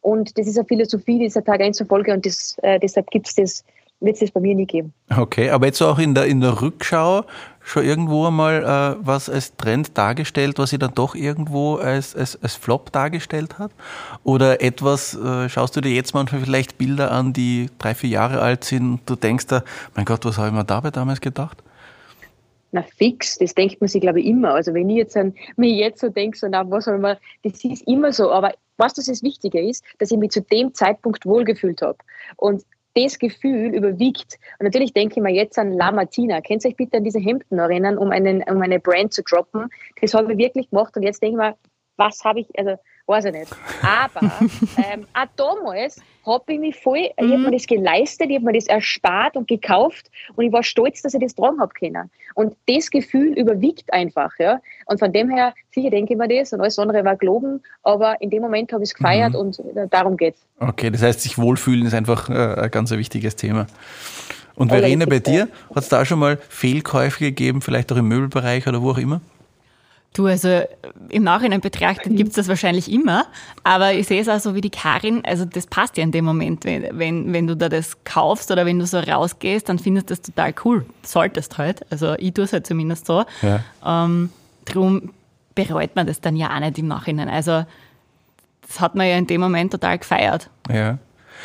Und 0.00 0.36
das 0.38 0.46
ist 0.46 0.58
eine 0.58 0.66
Philosophie 0.66 1.18
dieser 1.18 1.42
Tag 1.42 1.60
1 1.60 1.82
Folge 1.88 2.12
und 2.12 2.26
das, 2.26 2.56
äh, 2.62 2.78
deshalb 2.78 3.10
gibt 3.10 3.28
es 3.28 3.34
das 3.34 3.64
wird 4.00 4.14
es 4.14 4.20
das 4.20 4.30
bei 4.32 4.40
mir 4.40 4.54
nie 4.54 4.66
geben. 4.66 4.92
Okay, 5.16 5.48
aber 5.48 5.66
jetzt 5.66 5.80
auch 5.80 5.98
in 5.98 6.14
der, 6.14 6.26
in 6.26 6.40
der 6.40 6.60
Rückschau 6.60 7.24
schon 7.64 7.84
irgendwo 7.84 8.26
einmal 8.26 8.62
äh, 8.62 9.04
was 9.04 9.28
als 9.28 9.56
Trend 9.56 9.96
dargestellt, 9.96 10.58
was 10.58 10.70
sie 10.70 10.78
dann 10.78 10.94
doch 10.94 11.14
irgendwo 11.14 11.76
als, 11.76 12.14
als, 12.14 12.40
als 12.42 12.54
Flop 12.54 12.92
dargestellt 12.92 13.58
hat? 13.58 13.72
Oder 14.22 14.60
etwas, 14.60 15.14
äh, 15.14 15.48
schaust 15.48 15.74
du 15.74 15.80
dir 15.80 15.92
jetzt 15.92 16.14
manchmal 16.14 16.42
vielleicht 16.42 16.78
Bilder 16.78 17.10
an, 17.10 17.32
die 17.32 17.70
drei, 17.78 17.94
vier 17.94 18.10
Jahre 18.10 18.40
alt 18.40 18.64
sind 18.64 18.92
und 18.92 19.00
du 19.10 19.16
denkst 19.16 19.46
da, 19.46 19.64
mein 19.96 20.04
Gott, 20.04 20.24
was 20.24 20.36
habe 20.36 20.48
ich 20.48 20.54
mir 20.54 20.64
dabei 20.64 20.90
damals 20.90 21.20
gedacht? 21.20 21.62
Na 22.70 22.82
fix, 22.82 23.38
das 23.38 23.54
denkt 23.54 23.80
man 23.80 23.88
sich, 23.88 24.00
glaube 24.00 24.20
ich, 24.20 24.26
immer. 24.26 24.54
Also 24.54 24.74
wenn 24.74 24.90
ich 24.90 24.96
jetzt 24.96 25.16
an, 25.16 25.32
mir 25.56 25.70
jetzt 25.70 26.00
so 26.00 26.08
denke, 26.10 26.36
so, 26.36 26.46
na, 26.48 26.68
was 26.68 26.84
soll 26.84 26.98
man, 26.98 27.16
das 27.44 27.64
ist 27.64 27.86
immer 27.86 28.12
so. 28.12 28.30
Aber 28.30 28.52
was 28.76 28.94
das, 28.94 29.22
Wichtige 29.22 29.60
ist, 29.60 29.84
dass 29.98 30.10
ich 30.10 30.18
mich 30.18 30.32
zu 30.32 30.42
dem 30.42 30.74
Zeitpunkt 30.74 31.24
wohlgefühlt 31.24 31.80
habe. 31.82 31.98
Und 32.36 32.64
das 32.94 33.18
Gefühl 33.18 33.74
überwiegt. 33.74 34.38
Und 34.58 34.64
natürlich 34.64 34.92
denke 34.92 35.16
ich 35.16 35.22
mir 35.22 35.32
jetzt 35.32 35.58
an 35.58 35.72
La 35.72 35.90
Martina. 35.90 36.40
Könnt 36.40 36.64
ihr 36.64 36.70
euch 36.70 36.76
bitte 36.76 36.98
an 36.98 37.04
diese 37.04 37.18
Hemden 37.18 37.58
erinnern, 37.58 37.98
um, 37.98 38.10
einen, 38.10 38.42
um 38.44 38.62
eine 38.62 38.78
Brand 38.78 39.12
zu 39.12 39.22
droppen? 39.22 39.68
Das 40.00 40.14
habe 40.14 40.32
ich 40.32 40.38
wirklich 40.38 40.70
gemacht 40.70 40.96
und 40.96 41.02
jetzt 41.02 41.22
denke 41.22 41.40
ich 41.40 41.48
mir, 41.48 41.56
was 41.96 42.24
habe 42.24 42.40
ich, 42.40 42.58
also 42.58 42.76
weiß 43.06 43.26
ich 43.26 43.32
nicht. 43.32 43.52
Aber 43.82 44.20
ähm, 44.92 45.06
auch 45.12 45.26
damals 45.36 46.00
habe 46.26 46.52
ich 46.52 46.58
mich 46.58 46.76
voll, 46.76 47.10
mhm. 47.18 47.26
ich 47.26 47.32
habe 47.32 47.38
mir 47.38 47.50
das 47.50 47.66
geleistet, 47.66 48.30
ich 48.30 48.36
habe 48.36 48.46
mir 48.46 48.52
das 48.54 48.66
erspart 48.66 49.36
und 49.36 49.46
gekauft 49.48 50.10
und 50.36 50.44
ich 50.44 50.52
war 50.52 50.62
stolz, 50.62 51.02
dass 51.02 51.14
ich 51.14 51.20
das 51.20 51.34
tragen 51.34 51.60
habe 51.60 51.72
können. 51.78 52.10
Und 52.34 52.56
das 52.66 52.90
Gefühl 52.90 53.38
überwiegt 53.38 53.92
einfach, 53.92 54.32
ja. 54.38 54.60
Und 54.86 54.98
von 54.98 55.12
dem 55.12 55.30
her, 55.30 55.54
sicher 55.70 55.90
denke 55.90 56.14
ich 56.14 56.18
mir 56.18 56.28
das 56.28 56.52
und 56.52 56.60
alles 56.60 56.78
andere 56.78 57.04
war 57.04 57.16
gelogen, 57.16 57.60
aber 57.82 58.20
in 58.20 58.30
dem 58.30 58.42
Moment 58.42 58.72
habe 58.72 58.82
ich 58.82 58.90
es 58.90 58.94
gefeiert 58.94 59.32
mhm. 59.32 59.38
und 59.38 59.58
äh, 59.58 59.86
darum 59.90 60.16
geht 60.16 60.34
es. 60.34 60.46
Okay, 60.58 60.90
das 60.90 61.02
heißt, 61.02 61.20
sich 61.20 61.38
wohlfühlen 61.38 61.86
ist 61.86 61.94
einfach 61.94 62.28
äh, 62.28 62.62
ein 62.62 62.70
ganz 62.70 62.90
wichtiges 62.90 63.36
Thema. 63.36 63.66
Und 64.56 64.68
Verena, 64.68 65.04
bei 65.06 65.18
dir, 65.18 65.48
hat 65.74 65.82
es 65.82 65.88
da 65.88 66.04
schon 66.04 66.20
mal 66.20 66.38
Fehlkäufe 66.48 67.18
gegeben, 67.24 67.60
vielleicht 67.60 67.90
auch 67.92 67.96
im 67.96 68.06
Möbelbereich 68.06 68.66
oder 68.68 68.82
wo 68.82 68.92
auch 68.92 68.98
immer? 68.98 69.20
Du, 70.14 70.26
also 70.26 70.62
im 71.08 71.24
Nachhinein 71.24 71.60
betrachtet 71.60 72.12
mhm. 72.12 72.16
gibt 72.16 72.30
es 72.30 72.36
das 72.36 72.48
wahrscheinlich 72.48 72.90
immer, 72.90 73.26
aber 73.64 73.94
ich 73.94 74.06
sehe 74.06 74.20
es 74.20 74.28
auch 74.28 74.38
so 74.38 74.54
wie 74.54 74.60
die 74.60 74.70
Karin, 74.70 75.24
also 75.24 75.44
das 75.44 75.66
passt 75.66 75.96
ja 75.96 76.04
in 76.04 76.12
dem 76.12 76.24
Moment, 76.24 76.64
wenn, 76.64 76.86
wenn, 76.96 77.32
wenn 77.32 77.48
du 77.48 77.56
da 77.56 77.68
das 77.68 78.04
kaufst 78.04 78.52
oder 78.52 78.64
wenn 78.64 78.78
du 78.78 78.86
so 78.86 79.00
rausgehst, 79.00 79.68
dann 79.68 79.80
findest 79.80 80.10
du 80.10 80.14
das 80.14 80.22
total 80.22 80.54
cool. 80.64 80.86
Solltest 81.02 81.58
halt, 81.58 81.84
also 81.90 82.14
ich 82.18 82.32
tue 82.32 82.44
es 82.44 82.52
halt 82.52 82.64
zumindest 82.64 83.06
so. 83.06 83.24
Ja. 83.42 83.60
Ähm, 83.84 84.30
drum 84.64 85.10
bereut 85.56 85.96
man 85.96 86.06
das 86.06 86.20
dann 86.20 86.36
ja 86.36 86.54
auch 86.54 86.60
nicht 86.60 86.78
im 86.78 86.86
Nachhinein. 86.86 87.28
Also 87.28 87.66
das 88.66 88.80
hat 88.80 88.94
man 88.94 89.08
ja 89.08 89.16
in 89.16 89.26
dem 89.26 89.40
Moment 89.40 89.72
total 89.72 89.98
gefeiert. 89.98 90.48
Ja. 90.68 90.98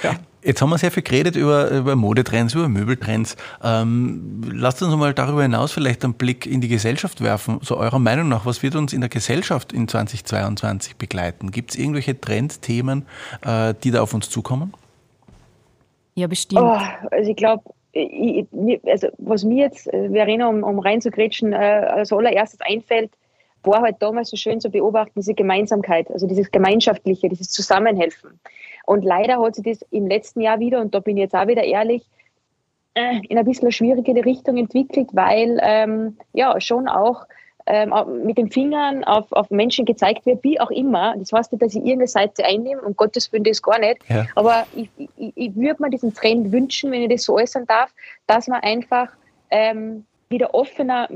ja. 0.04 0.16
Jetzt 0.42 0.62
haben 0.62 0.70
wir 0.70 0.78
sehr 0.78 0.92
viel 0.92 1.04
geredet 1.04 1.36
über, 1.36 1.70
über 1.70 1.96
Modetrends, 1.96 2.54
über 2.54 2.70
Möbeltrends. 2.70 3.36
Ähm, 3.62 4.42
lasst 4.54 4.82
uns 4.82 4.96
mal 4.96 5.14
darüber 5.14 5.42
hinaus 5.42 5.72
vielleicht 5.74 6.04
einen 6.06 6.14
Blick 6.14 6.46
in 6.46 6.62
die 6.62 6.70
Gesellschaft 6.70 7.22
werfen. 7.22 7.60
So 7.62 7.76
eurer 7.76 8.00
Meinung 8.00 8.30
nach, 8.30 8.46
was 8.46 8.64
wird 8.64 8.76
uns 8.76 8.94
in 8.94 9.02
der 9.02 9.10
Gesellschaft 9.10 9.74
in 9.74 9.88
2022 9.88 10.96
begleiten? 10.96 11.52
Gibt 11.52 11.72
es 11.72 11.78
irgendwelche 11.78 12.20
Trendthemen, 12.20 13.06
äh, 13.46 13.74
die 13.84 13.92
da 13.92 14.02
auf 14.02 14.14
uns 14.14 14.30
zukommen? 14.30 14.74
Ja, 16.16 16.28
bestimmt. 16.28 16.62
Oh, 16.62 16.80
also 17.12 17.32
ich 17.32 17.36
glaube, 17.36 17.64
also 18.86 19.08
was 19.18 19.44
mir 19.44 19.66
jetzt, 19.66 19.92
äh, 19.94 20.10
Verena, 20.10 20.48
um, 20.48 20.64
um 20.64 20.80
reinzugrätschen, 20.80 21.52
äh, 21.52 21.56
als 21.56 22.14
allererstes 22.14 22.62
einfällt, 22.62 23.12
war 23.64 23.82
halt 23.82 23.98
damals 24.00 24.30
so 24.30 24.38
schön 24.38 24.60
zu 24.60 24.70
beobachten, 24.70 25.14
diese 25.16 25.34
Gemeinsamkeit, 25.34 26.10
also 26.12 26.28
dieses 26.28 26.52
Gemeinschaftliche, 26.52 27.30
dieses 27.30 27.50
Zusammenhelfen. 27.50 28.40
Und 28.86 29.04
leider 29.04 29.42
hat 29.42 29.56
sich 29.56 29.66
das 29.66 29.82
im 29.92 30.08
letzten 30.08 30.42
Jahr 30.42 30.60
wieder, 30.60 30.82
und 30.82 30.96
da 30.96 31.00
bin 31.00 31.18
ich 31.18 31.22
jetzt 31.22 31.36
auch 31.36 31.48
wieder 31.48 31.64
ehrlich, 31.64 32.10
äh, 32.96 33.22
in 33.28 33.38
ein 33.38 33.46
bisschen 33.46 33.72
schwierige 33.72 34.26
Richtung 34.26 34.58
entwickelt, 34.58 35.10
weil 35.14 35.60
ähm, 35.62 36.18
ja 36.34 36.60
schon 36.60 36.88
auch 36.88 37.26
ähm, 37.66 37.94
mit 38.24 38.38
den 38.40 38.50
Fingern 38.50 39.04
auf, 39.04 39.32
auf 39.32 39.52
Menschen 39.52 39.86
gezeigt 39.86 40.26
wird, 40.26 40.44
wie 40.44 40.60
auch 40.60 40.72
immer. 40.72 41.16
Das 41.18 41.32
heißt 41.32 41.52
nicht, 41.52 41.62
dass 41.62 41.76
ich 41.76 41.82
irgendeine 41.82 42.08
Seite 42.08 42.44
einnehme, 42.44 42.82
um 42.82 42.96
Gottes 42.96 43.32
Willen 43.32 43.44
das 43.44 43.62
gar 43.62 43.80
nicht. 43.80 43.98
Ja. 44.10 44.26
Aber 44.36 44.66
ich, 44.76 44.90
ich, 44.98 45.34
ich 45.36 45.56
würde 45.56 45.84
mir 45.84 45.90
diesen 45.92 46.14
Trend 46.14 46.52
wünschen, 46.52 46.92
wenn 46.92 47.04
ich 47.04 47.10
das 47.10 47.24
so 47.24 47.36
äußern 47.36 47.68
darf, 47.68 47.94
dass 48.26 48.48
man 48.48 48.62
einfach 48.62 49.10
ähm, 49.52 50.06
wieder 50.30 50.56
offener 50.56 51.10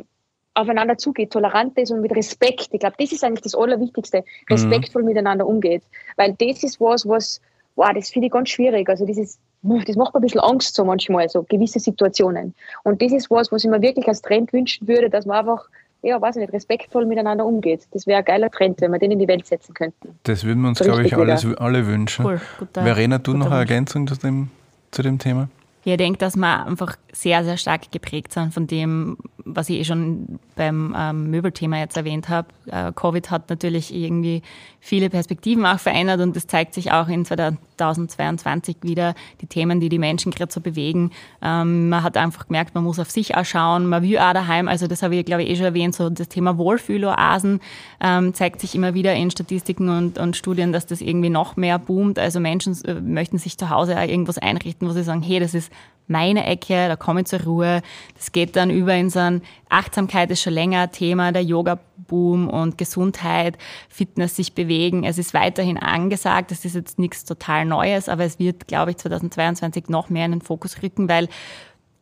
aufeinander 0.54 0.98
zugeht, 0.98 1.32
tolerant 1.32 1.78
ist 1.78 1.92
und 1.92 2.02
mit 2.02 2.16
Respekt. 2.16 2.70
Ich 2.72 2.80
glaube, 2.80 2.96
das 3.00 3.12
ist 3.12 3.24
eigentlich 3.24 3.42
das 3.42 3.56
Allerwichtigste, 3.56 4.24
respektvoll 4.50 5.02
mhm. 5.02 5.10
miteinander 5.10 5.48
umgeht. 5.48 5.84
Weil 6.16 6.34
das 6.34 6.63
ist 6.63 6.80
was, 6.80 7.08
was 7.08 7.42
wow, 7.76 7.92
das 7.94 8.10
finde 8.10 8.28
ich 8.28 8.32
ganz 8.34 8.50
schwierig. 8.50 8.88
Also 8.89 9.06
das 9.06 9.18
ist, 9.18 9.39
das 9.62 9.96
macht 9.96 10.13
mir 10.13 10.20
ein 10.20 10.22
bisschen 10.22 10.42
Angst 10.42 10.76
so 10.76 10.86
manchmal, 10.86 11.30
so 11.30 11.44
gewisse 11.44 11.80
Situationen. 11.80 12.54
Und 12.84 13.02
das 13.02 13.12
ist 13.12 13.32
was, 13.32 13.52
was 13.52 13.63
ich 13.63 13.70
mir 13.70 13.82
wirklich 13.82 14.08
als 14.08 14.22
Trend 14.22 14.54
wünschen 14.54 14.88
würde, 14.88 15.10
dass 15.10 15.26
man 15.26 15.39
einfach 15.39 15.68
ja, 16.04 16.22
weiß 16.22 16.36
nicht, 16.36 16.52
respektvoll 16.52 17.06
miteinander 17.06 17.46
umgeht. 17.46 17.88
Das 17.92 18.06
wäre 18.06 18.20
ein 18.20 18.26
geiler 18.26 18.52
Trend, 18.52 18.82
wenn 18.82 18.92
wir 18.92 19.00
den 19.00 19.12
in 19.12 19.20
die 19.20 19.28
Welt 19.28 19.48
setzen 19.48 19.74
könnten. 19.74 20.20
Das 20.24 20.44
würden 20.44 20.62
wir 20.62 20.68
uns, 20.68 20.80
glaube 20.80 21.04
ich, 21.06 21.16
alles, 21.16 21.46
alle 21.58 21.88
wünschen. 21.88 22.26
Cool, 22.26 22.42
guter, 22.60 22.84
Verena, 22.84 23.20
du 23.20 23.34
noch 23.34 23.46
eine 23.46 23.60
Ergänzung 23.60 24.06
zu 24.06 24.16
dem, 24.16 24.50
zu 24.92 25.02
dem 25.02 25.18
Thema? 25.18 25.48
Ich 25.86 25.98
denke, 25.98 26.20
dass 26.20 26.36
wir 26.36 26.66
einfach 26.66 26.98
sehr, 27.13 27.44
sehr 27.44 27.58
stark 27.58 27.92
geprägt 27.92 28.34
sind 28.34 28.54
von 28.54 28.68
dem, 28.68 29.18
was 29.45 29.69
ich 29.69 29.79
eh 29.79 29.84
schon 29.84 30.39
beim 30.56 30.95
ähm, 30.97 31.29
Möbelthema 31.29 31.77
jetzt 31.77 31.97
erwähnt 31.97 32.29
habe. 32.29 32.47
Äh, 32.67 32.91
Covid 32.93 33.32
hat 33.32 33.49
natürlich 33.49 33.93
irgendwie 33.93 34.41
viele 34.79 35.10
Perspektiven 35.10 35.65
auch 35.65 35.79
verändert 35.79 36.21
und 36.21 36.36
das 36.36 36.47
zeigt 36.47 36.73
sich 36.73 36.91
auch 36.91 37.08
in 37.08 37.25
2022 37.25 38.77
wieder, 38.82 39.15
die 39.41 39.47
Themen, 39.47 39.79
die 39.79 39.89
die 39.89 39.99
Menschen 39.99 40.32
gerade 40.32 40.51
so 40.51 40.62
bewegen. 40.62 41.12
Ähm, 41.41 41.89
man 41.89 42.03
hat 42.03 42.17
einfach 42.17 42.47
gemerkt, 42.47 42.75
man 42.75 42.84
muss 42.84 42.99
auf 42.99 43.10
sich 43.10 43.36
auch 43.36 43.45
schauen, 43.45 43.88
man 43.88 44.03
will 44.03 44.17
auch 44.19 44.34
daheim, 44.34 44.67
also 44.67 44.88
das 44.88 45.03
habe 45.03 45.15
ich 45.15 45.25
glaube 45.25 45.43
ich 45.43 45.49
eh 45.49 45.56
schon 45.56 45.65
erwähnt, 45.65 45.95
so 45.95 46.10
das 46.10 46.29
Thema 46.29 46.58
Wohlfühloasen 46.58 47.60
ähm, 47.99 48.34
zeigt 48.34 48.62
sich 48.62 48.75
immer 48.75 48.93
wieder 48.93 49.13
in 49.15 49.32
Statistiken 49.32 49.89
und, 49.89 50.17
und 50.17 50.38
Studien, 50.38 50.71
dass 50.71 50.86
das 50.86 51.01
irgendwie 51.01 51.29
noch 51.29 51.56
mehr 51.56 51.79
boomt. 51.79 52.19
Also 52.19 52.39
Menschen 52.39 52.77
äh, 52.86 52.95
möchten 52.95 53.38
sich 53.38 53.58
zu 53.58 53.69
Hause 53.69 53.97
auch 53.97 54.08
irgendwas 54.08 54.38
einrichten, 54.38 54.88
wo 54.88 54.91
sie 54.93 55.03
sagen, 55.03 55.21
hey, 55.21 55.39
das 55.39 55.53
ist 55.53 55.71
meine 56.08 56.46
Ecke, 56.46 56.88
da 56.88 56.96
komme 56.96 57.22
ich 57.22 57.28
zur 57.28 57.44
Ruhe. 57.44 57.82
Das 58.16 58.32
geht 58.32 58.56
dann 58.56 58.70
über 58.70 58.94
in 58.94 59.10
so 59.10 59.20
ein 59.20 59.42
Achtsamkeit 59.70 60.30
ist 60.30 60.42
schon 60.42 60.54
länger 60.54 60.92
Thema, 60.92 61.32
der 61.32 61.44
Yoga-Boom 61.44 62.48
und 62.48 62.78
Gesundheit, 62.78 63.58
Fitness, 63.89 64.36
sich 64.36 64.54
bewegen. 64.54 65.04
Es 65.04 65.18
ist 65.18 65.34
weiterhin 65.34 65.78
angesagt. 65.78 66.52
Das 66.52 66.63
ist 66.63 66.76
jetzt 66.76 67.00
nichts 67.00 67.26
total 67.26 67.66
Neues, 67.66 68.08
aber 68.08 68.24
es 68.24 68.38
wird, 68.38 68.68
glaube 68.68 68.92
ich, 68.92 68.98
2022 68.98 69.89
noch 69.89 70.10
mehr 70.10 70.26
in 70.26 70.34
den 70.34 70.42
Fokus 70.42 70.84
rücken, 70.84 71.10
weil 71.10 71.28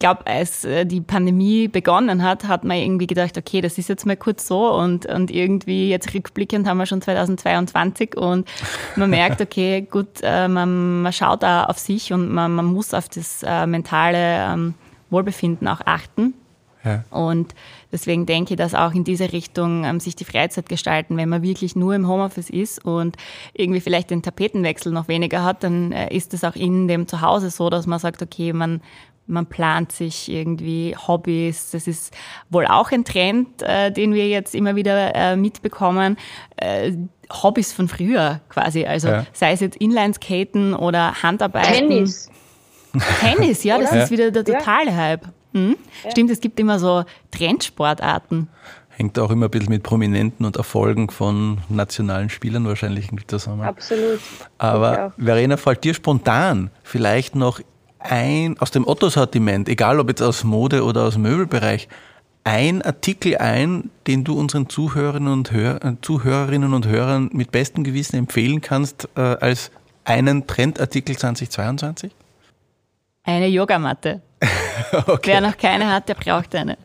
glaube, 0.02 0.28
als 0.28 0.66
äh, 0.66 0.86
die 0.86 1.00
Pandemie 1.00 1.70
begonnen 1.70 2.24
hat, 2.24 2.46
hat 2.48 2.66
man 2.66 2.76
irgendwie 2.76 3.08
gedacht, 3.08 3.38
okay, 3.38 3.62
das 3.62 3.78
ist 3.78 3.88
jetzt 3.88 4.06
mal 4.06 4.18
kurz 4.18 4.46
so 4.46 4.74
und, 4.74 5.06
und 5.06 5.32
irgendwie 5.32 5.90
jetzt 5.90 6.14
rückblickend 6.14 6.68
haben 6.68 6.78
wir 6.78 6.86
schon 6.86 7.02
2022 7.02 8.18
und 8.18 8.46
man 8.98 9.10
merkt, 9.10 9.40
okay, 9.42 9.88
gut, 9.90 10.08
äh, 10.22 10.50
man, 10.50 11.04
man 11.04 11.14
schaut 11.14 11.44
da 11.44 11.64
auf 11.66 11.80
sich 11.80 12.12
und 12.12 12.30
man, 12.30 12.54
man 12.54 12.66
muss 12.66 12.94
auf 12.94 13.08
das 13.08 13.44
äh, 13.44 13.66
mentale 13.66 14.54
ähm, 14.54 14.74
Wohlbefinden 15.10 15.68
auch 15.70 15.82
achten. 15.86 16.34
Ja. 16.84 17.04
Und 17.12 17.54
deswegen 17.92 18.26
denke 18.26 18.56
ich, 18.56 18.58
dass 18.58 18.74
auch 18.74 18.94
in 18.94 19.04
diese 19.04 19.32
Richtung 19.32 19.84
ähm, 19.86 20.00
sich 20.00 20.16
die 20.16 20.26
Freizeit 20.26 20.68
gestalten, 20.68 21.16
wenn 21.16 21.30
man 21.30 21.44
wirklich 21.44 21.76
nur 21.76 21.94
im 21.94 22.08
Homeoffice 22.08 22.50
ist 22.50 22.84
und 22.84 23.18
irgendwie 23.54 23.82
vielleicht 23.82 24.10
den 24.10 24.24
Tapetenwechsel 24.24 24.92
noch 24.92 25.08
weniger 25.08 25.44
hat, 25.44 25.64
dann 25.64 25.92
äh, 25.92 26.12
ist 26.12 26.34
es 26.34 26.44
auch 26.44 26.56
in 26.56 26.88
dem 26.88 27.08
Zuhause 27.08 27.52
so, 27.52 27.70
dass 27.70 27.86
man 27.86 28.00
sagt, 28.00 28.24
okay, 28.24 28.52
man, 28.52 28.82
man 29.32 29.48
plant 29.48 29.92
sich 29.92 30.30
irgendwie 30.30 30.96
Hobbys. 30.96 31.72
Das 31.72 31.88
ist 31.88 32.14
wohl 32.50 32.66
auch 32.66 32.92
ein 32.92 33.06
Trend, 33.06 33.62
äh, 33.64 33.92
den 33.92 34.14
wir 34.14 34.28
jetzt 34.28 34.54
immer 34.54 34.76
wieder 34.76 35.16
äh, 35.16 35.36
mitbekommen. 35.36 36.18
Äh, 36.58 36.94
Hobbys 37.32 37.74
von 37.74 37.88
früher 37.88 38.42
quasi. 38.50 38.86
Also 38.86 39.08
ja. 39.08 39.26
sei 39.34 39.54
es 39.54 39.62
jetzt 39.62 39.78
Inlineskaten 39.78 40.74
oder 40.74 41.24
Handarbeiten. 41.24 41.90
Tennis. 41.90 42.30
Tennis, 43.22 43.64
ja, 43.64 43.78
das 43.80 43.94
ist 43.94 44.12
wieder 44.12 44.32
der 44.32 44.44
totale 44.44 44.96
Hype. 44.96 45.26
Hm? 45.54 45.78
Ja. 46.04 46.12
Stimmt, 46.12 46.30
es 46.30 46.42
gibt 46.42 46.60
immer 46.60 46.80
so 46.80 47.04
Trendsportarten. 47.32 48.50
Hängt 48.90 49.18
auch 49.18 49.32
immer 49.32 49.46
ein 49.46 49.52
bisschen 49.52 49.70
mit 49.70 49.84
Prominenten 49.84 50.46
und 50.46 50.58
Erfolgen 50.58 51.10
von 51.10 51.60
nationalen 51.70 52.30
Spielern 52.30 52.66
wahrscheinlich 52.66 53.10
zusammen. 53.28 53.62
Absolut. 53.62 54.20
Aber 54.58 55.14
Verena, 55.18 55.58
fällt 55.58 55.84
dir 55.84 55.94
spontan 55.94 56.70
vielleicht 56.84 57.36
noch 57.36 57.62
ein, 58.04 58.58
aus 58.60 58.72
dem 58.72 58.88
Otto-Sortiment, 58.88 59.70
egal 59.70 60.00
ob 60.00 60.10
jetzt 60.10 60.22
aus 60.22 60.44
Mode 60.44 60.84
oder 60.84 61.04
aus 61.04 61.18
Möbelbereich, 61.18 61.88
ein 62.44 62.82
Artikel 62.82 63.38
ein, 63.38 63.92
den 64.08 64.24
du 64.24 64.38
unseren 64.38 64.68
Zuhörerinnen 64.68 65.32
und, 65.32 65.52
Hör, 65.52 65.84
äh, 65.84 65.96
Zuhörerinnen 66.02 66.74
und 66.74 66.88
Hörern 66.88 67.30
mit 67.34 67.52
bestem 67.52 67.84
Gewissen 67.84 68.16
empfehlen 68.16 68.62
kannst 68.62 69.10
äh, 69.16 69.22
als 69.22 69.72
einen 70.04 70.48
Trendartikel 70.48 71.18
2022? 71.18 72.12
Eine 73.24 73.48
Yogamatte. 73.48 74.22
okay. 75.08 75.32
Wer 75.32 75.42
noch 75.42 75.58
keine 75.58 75.94
hat, 75.94 76.10
der 76.10 76.16
braucht 76.16 76.56
eine. 76.56 76.78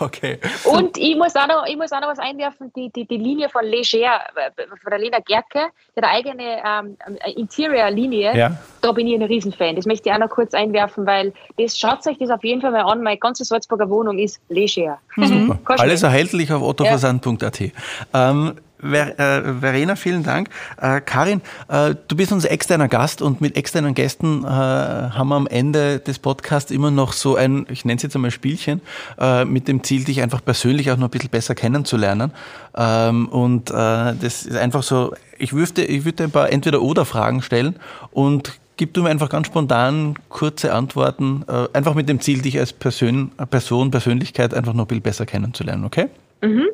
Okay. 0.00 0.38
Und 0.64 0.98
ich 0.98 1.16
muss 1.16 1.34
auch 1.36 1.46
noch, 1.46 1.66
ich 1.66 1.76
muss 1.76 1.92
auch 1.92 2.00
noch 2.00 2.08
was 2.08 2.18
einwerfen, 2.18 2.72
die, 2.74 2.90
die, 2.90 3.06
die 3.06 3.16
Linie 3.16 3.48
von 3.48 3.64
Leger, 3.64 4.20
von 4.66 4.90
der 4.90 4.98
Lena 4.98 5.18
Gerke, 5.20 5.68
die 5.96 6.00
hat 6.00 6.04
eine 6.04 6.08
eigene 6.08 6.62
ähm, 6.64 6.96
Interior-Linie, 7.36 8.36
ja. 8.36 8.58
da 8.80 8.92
bin 8.92 9.06
ich 9.06 9.14
ein 9.14 9.22
Riesenfan. 9.22 9.76
Das 9.76 9.86
möchte 9.86 10.08
ich 10.08 10.14
auch 10.14 10.18
noch 10.18 10.30
kurz 10.30 10.54
einwerfen, 10.54 11.06
weil 11.06 11.32
das 11.56 11.78
schaut 11.78 12.06
euch 12.06 12.18
das 12.18 12.30
auf 12.30 12.42
jeden 12.42 12.60
Fall 12.60 12.72
mal 12.72 12.82
an. 12.82 13.02
Meine 13.02 13.18
ganze 13.18 13.44
Salzburger 13.44 13.88
Wohnung 13.88 14.18
ist 14.18 14.40
Leger. 14.48 14.98
Mhm. 15.16 15.58
Alles 15.66 16.02
erhältlich 16.02 16.52
auf 16.52 16.62
ottoversand.at. 16.62 17.60
Ja. 17.60 17.70
Ähm, 18.12 18.54
Ver, 18.84 19.18
äh, 19.18 19.54
Verena, 19.60 19.96
vielen 19.96 20.22
Dank. 20.22 20.50
Äh, 20.80 21.00
Karin, 21.00 21.40
äh, 21.68 21.94
du 22.06 22.16
bist 22.16 22.32
unser 22.32 22.50
externer 22.50 22.88
Gast 22.88 23.22
und 23.22 23.40
mit 23.40 23.56
externen 23.56 23.94
Gästen 23.94 24.44
äh, 24.44 24.46
haben 24.46 25.28
wir 25.28 25.36
am 25.36 25.46
Ende 25.46 26.00
des 26.00 26.18
Podcasts 26.18 26.70
immer 26.70 26.90
noch 26.90 27.14
so 27.14 27.36
ein, 27.36 27.66
ich 27.70 27.84
nenne 27.84 27.96
es 27.96 28.02
jetzt 28.02 28.14
einmal 28.14 28.30
Spielchen, 28.30 28.82
äh, 29.18 29.44
mit 29.46 29.68
dem 29.68 29.82
Ziel, 29.82 30.04
dich 30.04 30.20
einfach 30.20 30.44
persönlich 30.44 30.90
auch 30.90 30.96
noch 30.96 31.08
ein 31.08 31.10
bisschen 31.10 31.30
besser 31.30 31.54
kennenzulernen. 31.54 32.32
Ähm, 32.76 33.28
und 33.28 33.70
äh, 33.70 33.74
das 33.74 34.44
ist 34.44 34.56
einfach 34.56 34.82
so, 34.82 35.14
ich 35.38 35.54
würde 35.54 35.84
ich 35.84 36.04
würd 36.04 36.20
ein 36.20 36.30
paar 36.30 36.52
Entweder-Oder-Fragen 36.52 37.40
stellen 37.40 37.76
und 38.12 38.52
gib 38.76 38.92
du 38.92 39.04
mir 39.04 39.10
einfach 39.10 39.30
ganz 39.30 39.46
spontan 39.46 40.14
kurze 40.28 40.74
Antworten, 40.74 41.44
einfach 41.72 41.94
mit 41.94 42.08
dem 42.08 42.20
Ziel, 42.20 42.42
dich 42.42 42.58
als 42.58 42.72
Person, 42.72 43.30
Person 43.48 43.92
Persönlichkeit 43.92 44.52
einfach 44.52 44.72
noch 44.72 44.84
ein 44.84 44.88
bisschen 44.88 45.02
besser 45.02 45.26
kennenzulernen, 45.26 45.84
okay? 45.84 46.08
Mhm. 46.42 46.66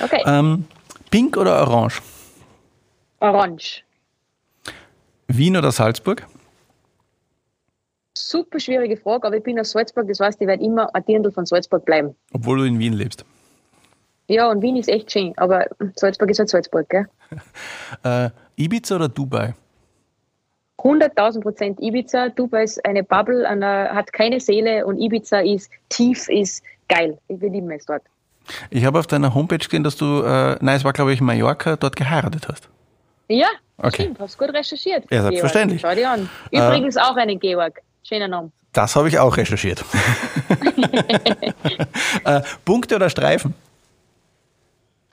Okay. 0.00 0.22
Ähm, 0.26 0.64
Pink 1.14 1.36
oder 1.36 1.60
Orange? 1.60 2.02
Orange. 3.20 3.84
Wien 5.28 5.56
oder 5.56 5.70
Salzburg? 5.70 6.26
Super 8.18 8.58
schwierige 8.58 8.96
Frage, 8.96 9.28
aber 9.28 9.36
ich 9.36 9.44
bin 9.44 9.60
aus 9.60 9.70
Salzburg, 9.70 10.08
das 10.08 10.18
heißt, 10.18 10.40
ich 10.40 10.48
werde 10.48 10.64
immer 10.64 10.92
ein 10.92 11.04
Dirndl 11.04 11.30
von 11.30 11.46
Salzburg 11.46 11.84
bleiben. 11.84 12.16
Obwohl 12.32 12.58
du 12.58 12.64
in 12.64 12.80
Wien 12.80 12.94
lebst. 12.94 13.24
Ja, 14.26 14.50
und 14.50 14.60
Wien 14.60 14.74
ist 14.74 14.88
echt 14.88 15.12
schön, 15.12 15.32
aber 15.36 15.68
Salzburg 15.94 16.30
ist 16.30 16.40
halt 16.40 16.48
Salzburg, 16.48 16.88
gell? 16.88 17.06
äh, 18.02 18.30
Ibiza 18.56 18.96
oder 18.96 19.08
Dubai? 19.08 19.54
100.000 20.78 21.40
Prozent 21.42 21.80
Ibiza. 21.80 22.30
Dubai 22.30 22.64
ist 22.64 22.84
eine 22.84 23.04
Bubble, 23.04 23.46
eine, 23.48 23.88
hat 23.94 24.12
keine 24.12 24.40
Seele 24.40 24.84
und 24.84 24.98
Ibiza 24.98 25.38
ist 25.42 25.70
tief, 25.90 26.28
ist 26.28 26.64
geil. 26.88 27.16
Ich 27.28 27.40
will 27.40 27.52
lieben 27.52 27.70
es 27.70 27.86
dort. 27.86 28.02
Ich 28.70 28.84
habe 28.84 28.98
auf 28.98 29.06
deiner 29.06 29.34
Homepage 29.34 29.58
gesehen, 29.58 29.84
dass 29.84 29.96
du, 29.96 30.22
äh, 30.22 30.56
nein, 30.60 30.76
es 30.76 30.84
war 30.84 30.92
glaube 30.92 31.12
ich 31.12 31.20
Mallorca, 31.20 31.76
dort 31.76 31.96
geheiratet 31.96 32.46
hast. 32.48 32.68
Ja, 33.28 33.48
okay. 33.78 34.02
stimmt, 34.02 34.20
hast 34.20 34.38
gut 34.38 34.50
recherchiert. 34.50 35.04
Ja, 35.10 35.22
selbstverständlich. 35.22 35.80
Schau 35.80 35.94
dir 35.94 36.10
an. 36.10 36.28
Übrigens 36.50 36.96
äh, 36.96 37.00
auch 37.00 37.16
einen 37.16 37.38
Georg. 37.40 37.80
Schöner 38.02 38.28
Name. 38.28 38.52
Das 38.72 38.96
habe 38.96 39.08
ich 39.08 39.18
auch 39.18 39.36
recherchiert. 39.36 39.84
äh, 42.24 42.42
Punkte 42.64 42.96
oder 42.96 43.08
Streifen? 43.08 43.54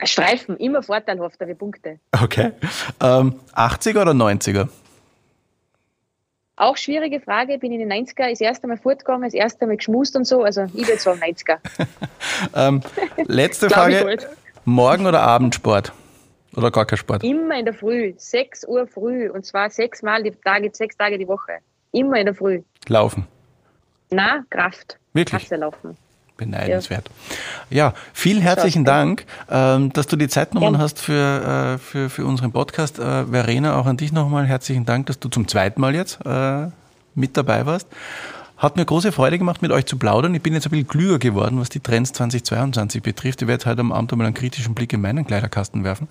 Streifen, 0.04 0.56
immer 0.56 0.82
vorteilhafter 0.82 1.46
wie 1.46 1.54
Punkte. 1.54 2.00
Okay. 2.20 2.52
Ähm, 3.00 3.36
80er 3.54 4.02
oder 4.02 4.12
90er? 4.12 4.68
Auch 6.62 6.76
schwierige 6.76 7.18
Frage, 7.18 7.58
bin 7.58 7.72
in 7.72 7.80
den 7.80 7.92
90er 7.92 8.30
das 8.30 8.40
erste 8.40 8.68
Mal 8.68 8.76
fortgegangen, 8.76 9.24
das 9.24 9.34
erste 9.34 9.66
Mal 9.66 9.78
geschmust 9.78 10.14
und 10.14 10.24
so, 10.24 10.44
also 10.44 10.62
ich 10.72 10.86
würde 10.86 11.00
sagen 11.00 11.20
90er. 11.20 11.58
ähm, 12.54 12.80
letzte 13.26 13.68
Frage, 13.70 14.18
Morgen- 14.64 15.06
oder 15.06 15.22
Abendsport? 15.22 15.92
Oder 16.54 16.70
gar 16.70 16.86
kein 16.86 16.98
Sport? 16.98 17.24
Immer 17.24 17.58
in 17.58 17.64
der 17.64 17.74
Früh, 17.74 18.14
6 18.16 18.68
Uhr 18.68 18.86
früh 18.86 19.28
und 19.28 19.44
zwar 19.44 19.70
sechsmal 19.70 20.22
die 20.22 20.30
Tage, 20.30 20.70
sechs 20.72 20.96
Tage 20.96 21.18
die 21.18 21.26
Woche. 21.26 21.58
Immer 21.90 22.20
in 22.20 22.26
der 22.26 22.34
Früh. 22.36 22.62
Laufen? 22.86 23.26
Na, 24.10 24.44
Kraft. 24.48 25.00
Wirklich? 25.14 25.42
Kasse 25.42 25.56
laufen 25.56 25.96
beneidenswert. 26.44 27.10
Ja, 27.70 27.76
ja 27.76 27.94
vielen 28.12 28.42
herzlichen 28.42 28.84
Dank, 28.84 29.24
ähm, 29.50 29.92
dass 29.92 30.06
du 30.06 30.16
die 30.16 30.28
Zeit 30.28 30.52
genommen 30.52 30.78
hast 30.78 31.00
für, 31.00 31.74
äh, 31.74 31.78
für, 31.78 32.10
für 32.10 32.26
unseren 32.26 32.52
Podcast. 32.52 32.98
Äh, 32.98 33.26
Verena, 33.26 33.76
auch 33.76 33.86
an 33.86 33.96
dich 33.96 34.12
nochmal 34.12 34.46
herzlichen 34.46 34.84
Dank, 34.84 35.06
dass 35.06 35.18
du 35.18 35.28
zum 35.28 35.48
zweiten 35.48 35.80
Mal 35.80 35.94
jetzt 35.94 36.18
äh, 36.24 36.66
mit 37.14 37.36
dabei 37.36 37.66
warst. 37.66 37.86
Hat 38.62 38.76
mir 38.76 38.84
große 38.84 39.10
Freude 39.10 39.38
gemacht, 39.38 39.60
mit 39.60 39.72
euch 39.72 39.86
zu 39.86 39.98
plaudern. 39.98 40.32
Ich 40.36 40.42
bin 40.42 40.54
jetzt 40.54 40.68
ein 40.68 40.70
bisschen 40.70 40.86
klüger 40.86 41.18
geworden, 41.18 41.58
was 41.58 41.68
die 41.68 41.80
Trends 41.80 42.12
2022 42.12 43.02
betrifft. 43.02 43.42
Ich 43.42 43.48
werde 43.48 43.68
heute 43.68 43.80
am 43.80 43.90
Abend 43.90 44.12
einmal 44.12 44.28
einen 44.28 44.34
kritischen 44.34 44.72
Blick 44.72 44.92
in 44.92 45.00
meinen 45.00 45.26
Kleiderkasten 45.26 45.82
werfen. 45.82 46.06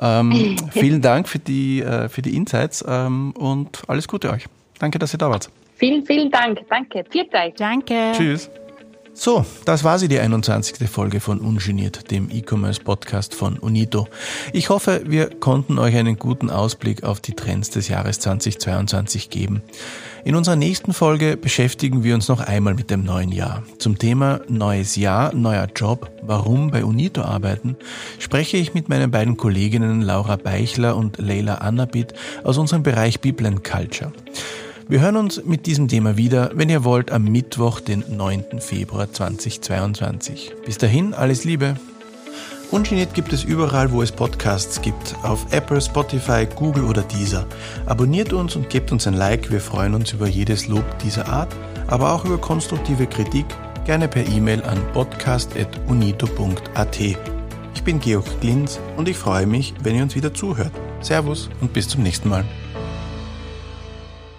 Ähm, 0.00 0.56
vielen 0.70 1.02
Dank 1.02 1.28
für 1.28 1.40
die, 1.40 1.82
äh, 1.82 2.08
für 2.08 2.22
die 2.22 2.36
Insights 2.36 2.84
ähm, 2.86 3.32
und 3.32 3.82
alles 3.88 4.06
Gute 4.06 4.30
euch. 4.30 4.46
Danke, 4.78 5.00
dass 5.00 5.12
ihr 5.12 5.18
da 5.18 5.28
wart. 5.28 5.50
Vielen, 5.74 6.06
vielen 6.06 6.30
Dank. 6.30 6.60
Danke. 6.70 7.04
Viert 7.10 7.34
euch. 7.34 7.54
Danke. 7.56 8.12
Tschüss. 8.12 8.48
So, 9.20 9.44
das 9.64 9.82
war 9.82 9.98
sie, 9.98 10.06
die 10.06 10.20
21. 10.20 10.88
Folge 10.88 11.18
von 11.18 11.40
Ungeniert, 11.40 12.12
dem 12.12 12.30
E-Commerce-Podcast 12.30 13.34
von 13.34 13.58
Unito. 13.58 14.06
Ich 14.52 14.70
hoffe, 14.70 15.02
wir 15.06 15.28
konnten 15.28 15.80
euch 15.80 15.96
einen 15.96 16.20
guten 16.20 16.50
Ausblick 16.50 17.02
auf 17.02 17.18
die 17.18 17.34
Trends 17.34 17.70
des 17.70 17.88
Jahres 17.88 18.20
2022 18.20 19.28
geben. 19.28 19.62
In 20.24 20.36
unserer 20.36 20.54
nächsten 20.54 20.92
Folge 20.92 21.36
beschäftigen 21.36 22.04
wir 22.04 22.14
uns 22.14 22.28
noch 22.28 22.40
einmal 22.40 22.74
mit 22.74 22.90
dem 22.90 23.02
neuen 23.02 23.32
Jahr. 23.32 23.64
Zum 23.78 23.98
Thema 23.98 24.40
Neues 24.46 24.94
Jahr, 24.94 25.34
neuer 25.34 25.66
Job, 25.74 26.12
warum 26.22 26.70
bei 26.70 26.84
Unito 26.84 27.22
arbeiten, 27.22 27.76
spreche 28.20 28.56
ich 28.56 28.72
mit 28.72 28.88
meinen 28.88 29.10
beiden 29.10 29.36
Kolleginnen 29.36 30.00
Laura 30.00 30.36
Beichler 30.36 30.96
und 30.96 31.18
Leila 31.18 31.56
Annabit 31.56 32.14
aus 32.44 32.56
unserem 32.56 32.84
Bereich 32.84 33.20
People 33.20 33.48
and 33.48 33.64
Culture. 33.64 34.12
Wir 34.90 35.02
hören 35.02 35.16
uns 35.16 35.44
mit 35.44 35.66
diesem 35.66 35.86
Thema 35.86 36.16
wieder, 36.16 36.52
wenn 36.54 36.70
ihr 36.70 36.82
wollt, 36.82 37.10
am 37.10 37.24
Mittwoch, 37.24 37.80
den 37.80 38.04
9. 38.08 38.58
Februar 38.58 39.12
2022. 39.12 40.52
Bis 40.64 40.78
dahin, 40.78 41.12
alles 41.12 41.44
Liebe. 41.44 41.76
Ungeniert 42.70 43.12
gibt 43.12 43.34
es 43.34 43.44
überall, 43.44 43.92
wo 43.92 44.00
es 44.00 44.10
Podcasts 44.10 44.80
gibt. 44.80 45.14
Auf 45.22 45.52
Apple, 45.52 45.82
Spotify, 45.82 46.46
Google 46.46 46.84
oder 46.84 47.02
Deezer. 47.02 47.44
Abonniert 47.84 48.32
uns 48.32 48.56
und 48.56 48.70
gebt 48.70 48.90
uns 48.90 49.06
ein 49.06 49.12
Like. 49.12 49.50
Wir 49.50 49.60
freuen 49.60 49.92
uns 49.92 50.14
über 50.14 50.26
jedes 50.26 50.68
Lob 50.68 50.98
dieser 51.00 51.28
Art, 51.28 51.54
aber 51.86 52.14
auch 52.14 52.24
über 52.24 52.38
konstruktive 52.38 53.06
Kritik, 53.06 53.44
gerne 53.84 54.08
per 54.08 54.26
E-Mail 54.26 54.62
an 54.62 54.78
podcast.unito.at. 54.94 57.00
Ich 57.74 57.82
bin 57.84 58.00
Georg 58.00 58.40
Glinz 58.40 58.80
und 58.96 59.06
ich 59.06 59.18
freue 59.18 59.46
mich, 59.46 59.74
wenn 59.82 59.96
ihr 59.96 60.02
uns 60.02 60.14
wieder 60.14 60.32
zuhört. 60.32 60.72
Servus 61.02 61.50
und 61.60 61.74
bis 61.74 61.88
zum 61.88 62.02
nächsten 62.02 62.30
Mal. 62.30 62.46